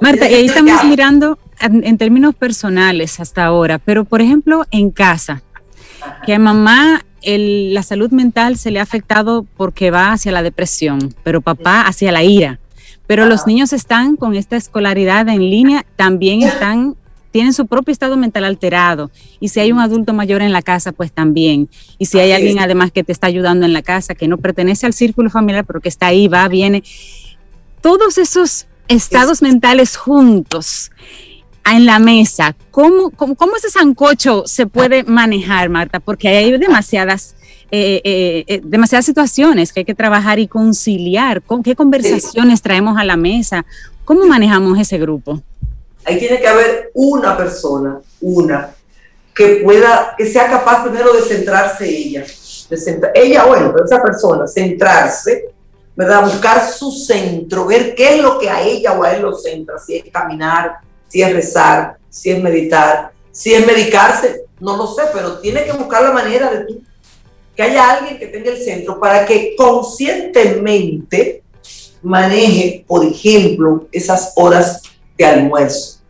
[0.00, 5.42] Marta, y ahí estamos mirando en, términos personales hasta ahora, pero por ejemplo en casa,
[6.26, 11.14] que a mamá la salud mental se le ha afectado porque va hacia la depresión,
[11.22, 12.58] pero papá hacia la ira.
[13.06, 16.96] Pero los niños están con esta escolaridad en línea, también están
[17.30, 19.10] tienen su propio estado mental alterado.
[19.38, 21.68] Y si hay un adulto mayor en la casa, pues también.
[21.98, 24.86] Y si hay alguien además que te está ayudando en la casa, que no pertenece
[24.86, 26.82] al círculo familiar, pero que está ahí, va, viene.
[27.80, 30.90] Todos esos estados mentales juntos
[31.64, 36.00] en la mesa, ¿cómo, cómo, ese sancocho se puede manejar, Marta?
[36.00, 37.36] Porque hay demasiadas...
[37.72, 41.40] Eh, eh, eh, demasiadas situaciones que hay que trabajar y conciliar.
[41.40, 43.64] ¿Con qué conversaciones traemos a la mesa?
[44.04, 45.40] ¿Cómo manejamos ese grupo?
[46.04, 48.74] Ahí tiene que haber una persona, una,
[49.34, 52.24] que pueda, que sea capaz primero de centrarse ella.
[52.68, 55.46] De ella, bueno, pero esa persona, centrarse,
[55.96, 56.24] ¿verdad?
[56.24, 59.78] Buscar su centro, ver qué es lo que a ella o a él lo centra,
[59.78, 60.78] si es caminar,
[61.08, 65.72] si es rezar, si es meditar, si es medicarse, no lo sé, pero tiene que
[65.72, 66.80] buscar la manera de
[67.56, 71.42] que haya alguien que tenga el centro para que conscientemente
[72.02, 74.82] maneje, por ejemplo, esas horas
[75.24, 76.00] almuerzo.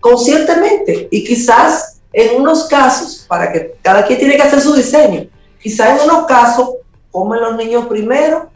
[0.00, 1.08] Conscientemente.
[1.10, 5.26] Y quizás en unos casos, para que cada quien tiene que hacer su diseño,
[5.60, 6.70] quizás en unos casos
[7.10, 8.50] comen los niños primero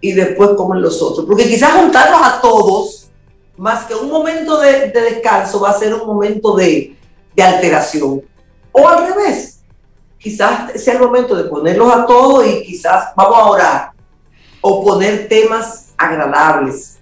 [0.00, 1.26] y después comen los otros.
[1.26, 3.08] Porque quizás juntarlos a todos
[3.56, 6.96] más que un momento de, descanso, va a ser un momento de,
[7.34, 8.22] de alteración.
[8.72, 9.60] O al revés,
[10.18, 13.92] quizás sea el momento de ponerlos a todos y quizás vamos a orar
[14.60, 16.98] o poner temas agradables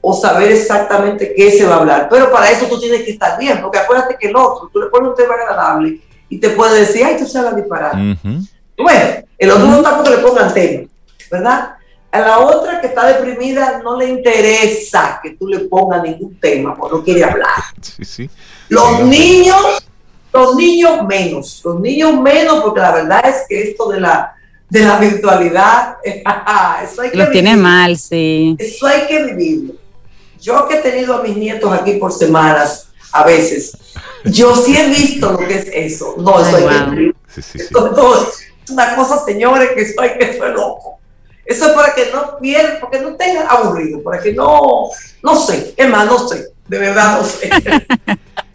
[0.00, 2.08] o saber exactamente qué se va a hablar.
[2.10, 4.86] Pero para eso tú tienes que estar bien, porque acuérdate que el otro, tú le
[4.86, 7.94] pones un tema agradable y te puede decir, ay, tú sabes disparar.
[8.76, 10.88] Bueno, el otro no está porque le pongan tema,
[11.30, 11.74] ¿verdad?
[12.12, 16.74] A la otra que está deprimida no le interesa que tú le pongas ningún tema,
[16.74, 17.62] porque no quiere hablar.
[17.80, 18.30] Sí, sí.
[18.68, 19.86] Los niños,
[20.32, 24.34] los niños menos, los niños menos, porque la verdad es que esto de la
[24.70, 25.96] de la virtualidad.
[26.04, 28.56] eso hay que Lo tiene mal, sí.
[28.58, 29.74] Eso hay que vivirlo.
[30.40, 33.76] Yo que he tenido a mis nietos aquí por semanas, a veces,
[34.24, 36.14] yo sí he visto lo que es eso.
[36.18, 37.14] No, eso hay que vivirlo.
[37.36, 40.98] es una cosa, señores, que eso hay que ser loco.
[41.44, 44.88] Eso es para que no pierda, porque no tenga aburrido, para que no,
[45.22, 47.50] no sé, es más, no sé, de verdad no sé.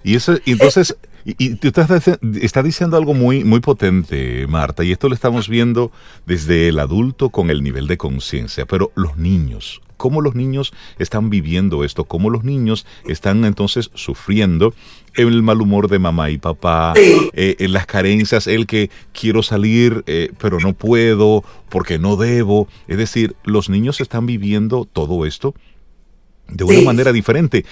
[0.04, 0.96] y eso, entonces,
[1.26, 5.92] y, tú estás, diciendo algo muy, muy potente, Marta, y esto lo estamos viendo
[6.28, 11.32] desde el adulto con el nivel de conciencia, pero los niños, cómo los niños están
[11.32, 14.76] viviendo esto, cómo los niños están entonces sufriendo
[15.16, 20.04] el mal humor de mamá y papá, eh, en las carencias, el que quiero salir
[20.06, 22.68] eh, pero no puedo porque no debo.
[22.88, 25.56] Es decir, los niños están viviendo todo esto
[26.50, 27.66] de una manera diferente.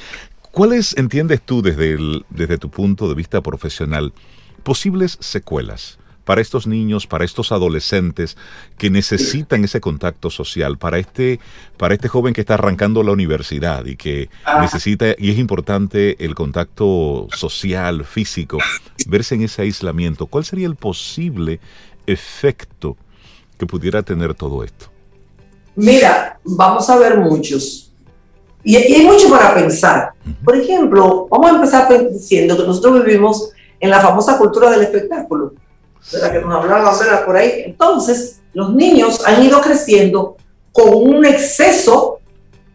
[0.54, 1.98] ¿Cuáles entiendes tú desde,
[2.30, 4.14] desde tu punto de vista profesional
[4.62, 8.38] posibles secuelas para estos niños, para estos adolescentes
[8.78, 11.40] que necesitan ese contacto social, para este,
[11.76, 14.30] para este joven que está arrancando la universidad y que
[14.62, 18.60] necesita, y es importante el contacto social, físico,
[19.08, 20.28] verse en ese aislamiento?
[20.28, 21.62] ¿Cuál sería el posible
[22.06, 22.96] efecto
[23.58, 24.86] que pudiera tener todo esto?
[25.76, 27.93] Mira, vamos a ver muchos.
[28.64, 30.14] Y, hay mucho para pensar.
[30.44, 35.54] Por ejemplo, vamos a empezar diciendo que nosotros vivimos en la famosa cultura del espectáculo,
[36.12, 37.64] de la que nos hablaba por ahí.
[37.66, 40.38] Entonces, los niños han ido creciendo
[40.72, 42.20] con un exceso,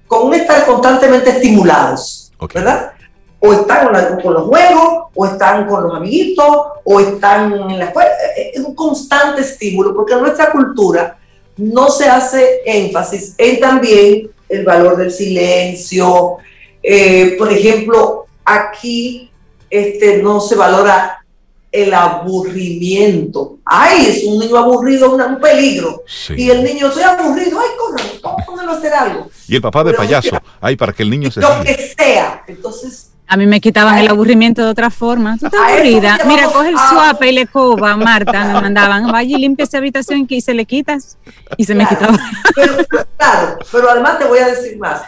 [0.07, 2.93] con un estar constantemente estimulados, ¿verdad?
[3.41, 3.89] O están
[4.21, 6.47] con, los juegos, o están con los amiguitos,
[6.85, 8.11] o están en la escuela.
[8.37, 11.17] Es un constante estímulo, porque en nuestra cultura
[11.57, 16.39] no se hace énfasis en también el valor del silencio.
[16.83, 19.31] Eh, por ejemplo, aquí
[19.71, 21.25] este, no se valora
[21.71, 23.59] el aburrimiento.
[23.65, 26.03] Ay, es un niño aburrido, un, peligro.
[26.37, 29.31] Y el niño, estoy aburrido, ay, corre, a hacer algo.
[29.47, 31.41] Y el papá de payaso, ay, para que el niño se...
[31.41, 32.45] Lo que sea.
[32.47, 35.37] Entonces, a mí me quitaban el aburrimiento de otra forma.
[35.39, 36.19] Tú estás aburrida.
[36.27, 39.07] Mira, coge el swap y le coba, Marta, me mandaban.
[39.13, 41.19] Vaya y limpia esa habitación y se le quitas.
[41.59, 42.19] Y se me quitaba.
[42.55, 42.77] Pero,
[43.19, 45.03] claro, pero además te voy a decir más.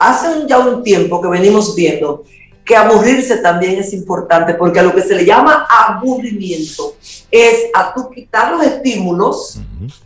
[0.00, 2.24] Hace ya un tiempo que venimos viendo
[2.64, 6.96] que aburrirse también es importante, porque a lo que se le llama aburrimiento
[7.30, 9.60] es a tú quitar los estímulos,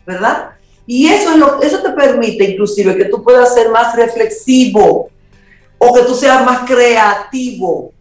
[0.05, 0.51] ¿verdad?
[0.87, 5.09] Y eso, es lo, eso te permite inclusive que tú puedas ser más reflexivo,
[5.77, 7.93] o que tú seas más creativo.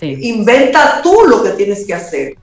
[0.00, 2.36] Inventa tú lo que tienes que hacer.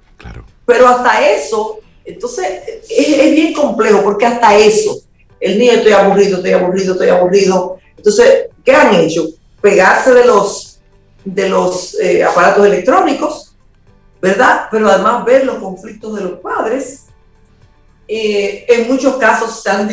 [0.65, 2.45] Pero hasta eso, entonces
[2.89, 4.99] es, bien complejo porque hasta eso,
[5.39, 7.77] el niño estoy aburrido, estoy aburrido, estoy aburrido.
[7.95, 9.27] Entonces, ¿qué han hecho?
[9.61, 10.81] Pegarse de los,
[11.23, 13.55] de los eh, aparatos electrónicos,
[14.21, 14.67] ¿verdad?
[14.69, 17.05] Pero además ver los conflictos de los padres.
[18.07, 19.87] Eh, en muchos casos se han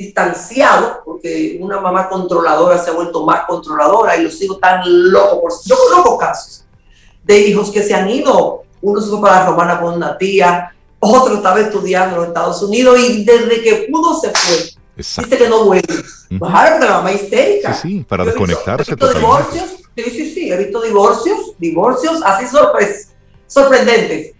[0.00, 4.80] distanciado, porque una mamá controladora se ha vuelto más controladora y los hijos están
[5.12, 5.62] locos.
[5.66, 6.64] Yo conozco casos
[7.22, 10.74] de hijos que se han ido, uno se fue para la Romana con una tía,
[10.98, 14.70] otro estaba estudiando en los Estados Unidos y desde que pudo se fue.
[14.96, 16.02] Dice que no vuelve.
[16.30, 17.74] Bajaron de la mamá histérica.
[17.74, 18.92] Sí, sí, para desconectarse.
[18.92, 19.64] He visto divorcios,
[19.94, 22.46] sí, sí, sí, he visto divorcios, divorcios así
[23.46, 24.34] sorprendentes,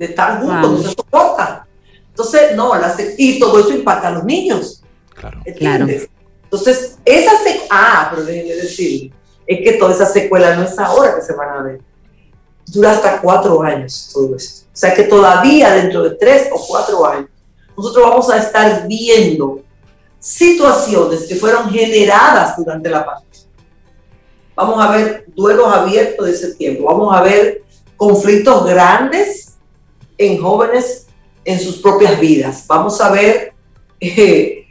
[0.00, 1.62] de estar juntos, no se soportan.
[2.08, 2.72] Entonces, no,
[3.18, 4.82] y todo eso impacta a los niños.
[5.16, 5.86] Claro.
[6.44, 9.12] Entonces, esa secuela, ah, pero déjenme decir,
[9.46, 11.80] es que toda esa secuela no es ahora que se van a ver.
[12.66, 14.64] Dura hasta cuatro años todo eso.
[14.66, 17.30] O sea que todavía dentro de tres o cuatro años,
[17.76, 19.60] nosotros vamos a estar viendo
[20.18, 23.26] situaciones que fueron generadas durante la pandemia.
[24.56, 26.84] Vamos a ver duelos abiertos de ese tiempo.
[26.84, 27.62] Vamos a ver
[27.96, 29.56] conflictos grandes
[30.18, 31.06] en jóvenes
[31.44, 32.64] en sus propias vidas.
[32.66, 33.52] Vamos a ver
[34.00, 34.65] eh,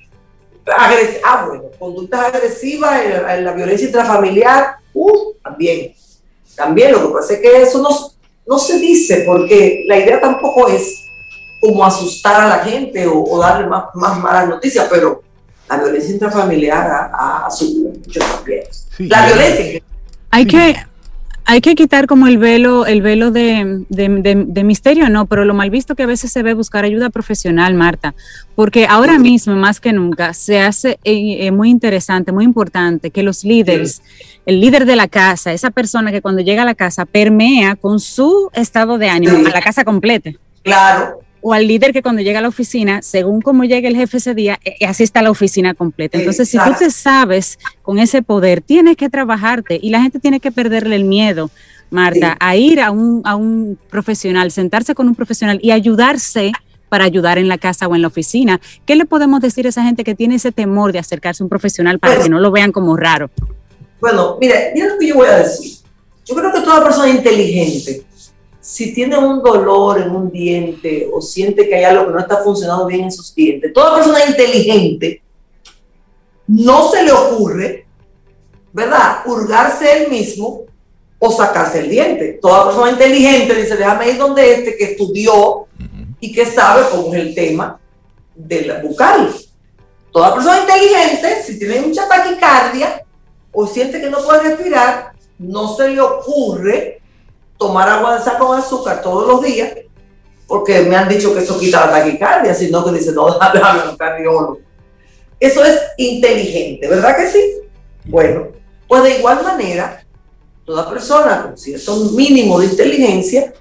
[0.74, 5.94] ah, bueno, conductas agresivas en, la violencia intrafamiliar, uh, también.
[6.56, 7.90] También lo que pasa es que eso no,
[8.48, 11.04] no se dice porque la idea tampoco es
[11.60, 15.24] como asustar a la gente o, darle más, más malas noticias, pero
[15.68, 18.64] la violencia intrafamiliar ha, subido mucho también.
[19.00, 19.82] la violencia.
[20.32, 20.76] Hay que,
[21.48, 25.70] hay que quitar como el velo, el velo de, de, misterio, no, pero lo mal
[25.70, 28.16] visto que a veces se ve buscar ayuda profesional, Marta,
[28.56, 33.22] porque ahora mismo, más que nunca, se hace eh, eh, muy interesante, muy importante que
[33.22, 34.02] los líderes,
[34.48, 38.00] el líder de la casa, esa persona que cuando llega a la casa permea con
[38.00, 40.32] su estado de ánimo a la casa completa.
[40.64, 44.18] Claro, o al líder que cuando llega a la oficina, según cómo llegue el jefe
[44.18, 46.18] ese día, eh, así está la oficina completa.
[46.18, 50.40] Entonces, si tú te sabes con ese poder, tienes que trabajarte y la gente tiene
[50.40, 51.52] que perderle el miedo,
[51.92, 56.52] Marta, a ir a un, a un profesional, sentarse con un profesional y ayudarse
[56.90, 58.60] para ayudar en la casa o en la oficina.
[58.88, 61.50] ¿Qué le podemos decir a esa gente que tiene ese temor de acercarse a un
[61.50, 63.30] profesional para que no lo vean como raro?
[64.02, 65.74] Bueno, mire, mira lo que yo voy a decir.
[66.26, 68.04] Yo creo que toda persona inteligente
[68.66, 72.38] si tiene un dolor en un diente o siente que hay algo que no está
[72.38, 75.22] funcionando bien en sus dientes, toda persona inteligente
[76.48, 77.86] no se le ocurre,
[78.74, 80.64] ¿verdad?, hurgarse él mismo
[81.20, 82.40] o sacarse el diente.
[82.42, 85.68] Toda persona inteligente dice, déjame ir donde este que estudió
[86.20, 87.80] y que sabe cómo es el tema
[88.34, 89.32] de la bucal.
[90.12, 93.06] Toda persona inteligente, si tiene mucha taquicardia
[93.52, 97.05] o siente que no puede respirar, no se le ocurre
[97.58, 99.74] tomar agua de saco con azúcar todos los días,
[100.48, 103.98] porque me han dicho que eso quita la taquicardia, sino que dice, no, déjame un
[103.98, 104.60] cardiólogo.
[105.40, 107.40] Eso es inteligente, ¿verdad que sí?
[108.06, 108.48] Bueno,
[108.88, 110.06] pues de igual manera,
[110.66, 113.54] toda persona con cierto mínimo de inteligencia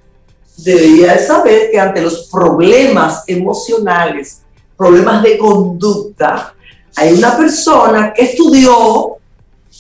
[0.56, 4.42] debería de saber que ante los problemas emocionales,
[4.76, 6.54] problemas de conducta,
[6.96, 9.16] hay una persona que estudió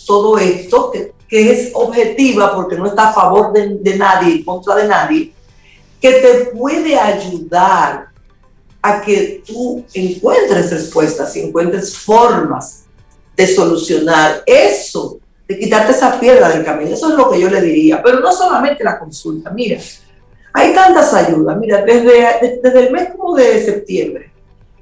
[0.06, 4.76] todo esto, que que es objetiva porque no está a favor de, nadie, en contra
[4.76, 5.32] de nadie,
[6.00, 8.06] que te puede ayudar
[8.80, 12.84] a que tú encuentres respuestas y encuentres formas
[13.36, 16.94] de solucionar eso, de quitarte esa piedra del camino.
[16.94, 18.00] Eso es lo que yo le diría.
[18.00, 19.50] Pero no solamente la consulta.
[19.50, 19.80] Mira,
[20.52, 21.58] hay tantas ayudas.
[21.58, 24.30] Mira, desde, desde el mes como de septiembre,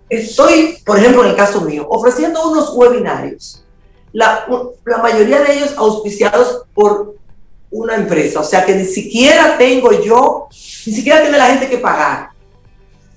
[0.06, 3.64] estoy, por ejemplo, en el caso mío, ofreciendo unos webinarios
[4.12, 4.46] la,
[4.84, 7.16] la mayoría de ellos auspiciados por
[7.70, 10.48] una empresa, o sea que ni siquiera tengo yo,
[10.86, 12.30] ni siquiera tiene la gente que pagar.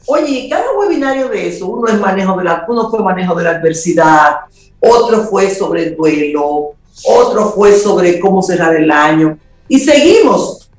[0.08, 3.50] Oye, cada webinario de eso, uno es manejo de la, uno fue manejo de la
[3.52, 4.42] adversidad,
[4.80, 10.70] otro fue sobre el duelo, otro fue sobre cómo cerrar el año, y seguimos.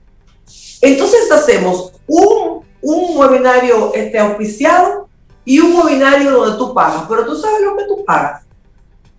[0.80, 5.09] Entonces hacemos un, un webinario este, auspiciado
[5.44, 8.45] y un webinario donde tú pagas, pero tú sabes lo que tú pagas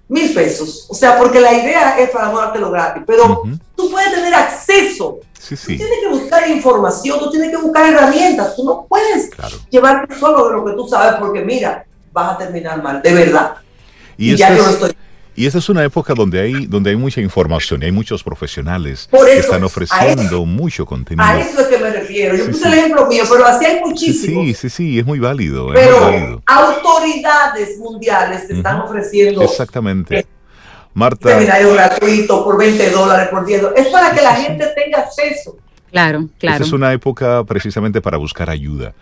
[0.08, 0.86] mil pesos.
[0.90, 3.44] O sea, porque la idea es para no dártelo gratis, pero
[3.76, 5.20] tú puedes tener acceso.
[5.48, 8.56] Tú tienes que buscar información, tú tienes que buscar herramientas.
[8.56, 9.30] Tú no puedes
[9.70, 13.56] llevarte solo de lo que tú sabes, porque mira, vas a terminar mal, de verdad.
[14.18, 14.96] Y, ya yo lo estoy
[15.38, 19.08] y esa es una época donde hay, donde hay mucha información y hay muchos profesionales
[19.12, 21.24] que están ofreciendo mucho contenido.
[21.24, 22.36] A eso es que me refiero.
[22.36, 24.46] Yo puse el ejemplo mío, pero así hay muchísimos.
[24.46, 25.70] Sí, sí, sí, es muy válido.
[25.72, 29.44] Pero autoridades mundiales están ofreciendo.
[29.44, 30.26] Exactamente.
[30.96, 31.30] Marta.
[31.30, 33.86] Seminario gratuito por 20 dólares, por 10 dólares.
[33.86, 35.56] Es para que la gente tenga acceso.
[35.92, 36.66] Claro, claro.
[36.66, 38.96] es una época precisamente para buscar ayuda.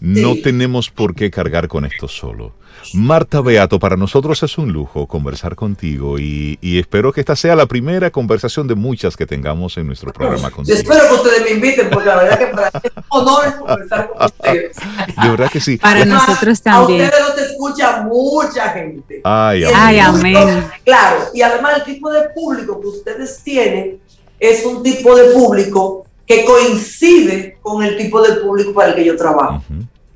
[0.00, 2.52] No tenemos por qué cargar con esto solo.
[2.92, 7.66] Marta Beato, para nosotros es un lujo conversar contigo y, espero que esta sea la
[7.66, 10.76] primera conversación de muchas que tengamos en nuestro programa contigo.
[10.76, 14.10] espero que ustedes me inviten porque la verdad que para mí es un honor conversar
[14.10, 14.76] con ustedes.
[15.22, 15.76] De verdad que sí.
[15.76, 17.02] Para nosotros también.
[17.02, 19.20] A ustedes los escucha mucha gente.
[19.24, 19.64] Ay,
[20.00, 20.66] amén.
[20.84, 24.00] Claro, y además el tipo de público que ustedes tienen
[24.38, 29.04] es un tipo de público que coincide con el tipo de público para el que
[29.04, 29.62] yo trabajo.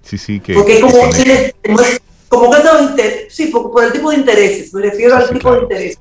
[0.02, 0.54] Sí, sí, que.
[0.54, 0.98] Porque como,
[2.28, 2.50] como
[2.96, 5.98] que sí, por, el tipo de intereses, me refiero al tipo de intereses.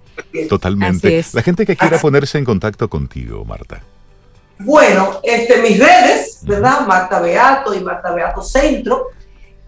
[0.49, 1.23] Totalmente.
[1.33, 3.81] La gente que quiera ponerse en contacto contigo, Marta.
[4.59, 6.85] Bueno, este, mis redes, ¿verdad?
[6.87, 9.07] Marta Beato y Marta Beato Centro.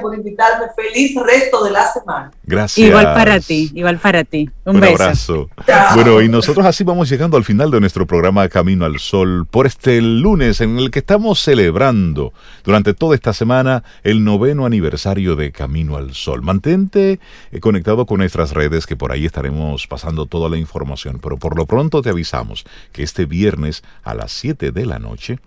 [0.00, 0.66] por invitarme.
[0.74, 2.30] Feliz resto de la semana.
[2.44, 2.86] Gracias.
[2.86, 4.48] Igual para ti, igual para ti.
[4.64, 4.94] Un, beso.
[4.94, 5.50] abrazo.
[5.94, 9.66] Bueno, y nosotros así vamos llegando al final de nuestro programa Camino al Sol por
[9.66, 12.32] este lunes en el que estamos celebrando
[12.64, 16.42] durante toda esta semana el noveno aniversario de Camino al Sol.
[16.42, 17.20] Mantente
[17.52, 21.56] eh, conectado con nuestras redes que por ahí estaremos pasando toda la información, pero por
[21.56, 25.38] lo pronto te avisamos que este viernes a las 7 de la noche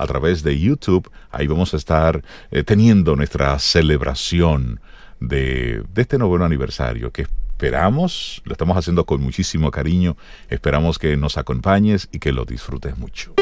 [0.00, 1.10] a través de YouTube.
[1.30, 4.80] Ahí vamos a estar eh, teniendo nuestra celebración
[5.20, 10.16] de, de este noveno aniversario que esperamos, lo estamos haciendo con muchísimo cariño,
[10.48, 13.34] esperamos que nos acompañes y que lo disfrutes mucho.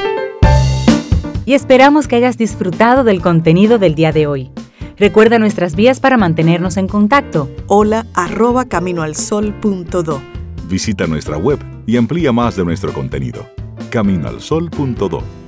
[1.47, 4.51] Y esperamos que hayas disfrutado del contenido del día de hoy.
[4.98, 7.48] Recuerda nuestras vías para mantenernos en contacto.
[7.68, 10.20] Hola arroba caminoalsol.do.
[10.68, 13.48] Visita nuestra web y amplía más de nuestro contenido.
[13.90, 15.48] Caminoalsol.do.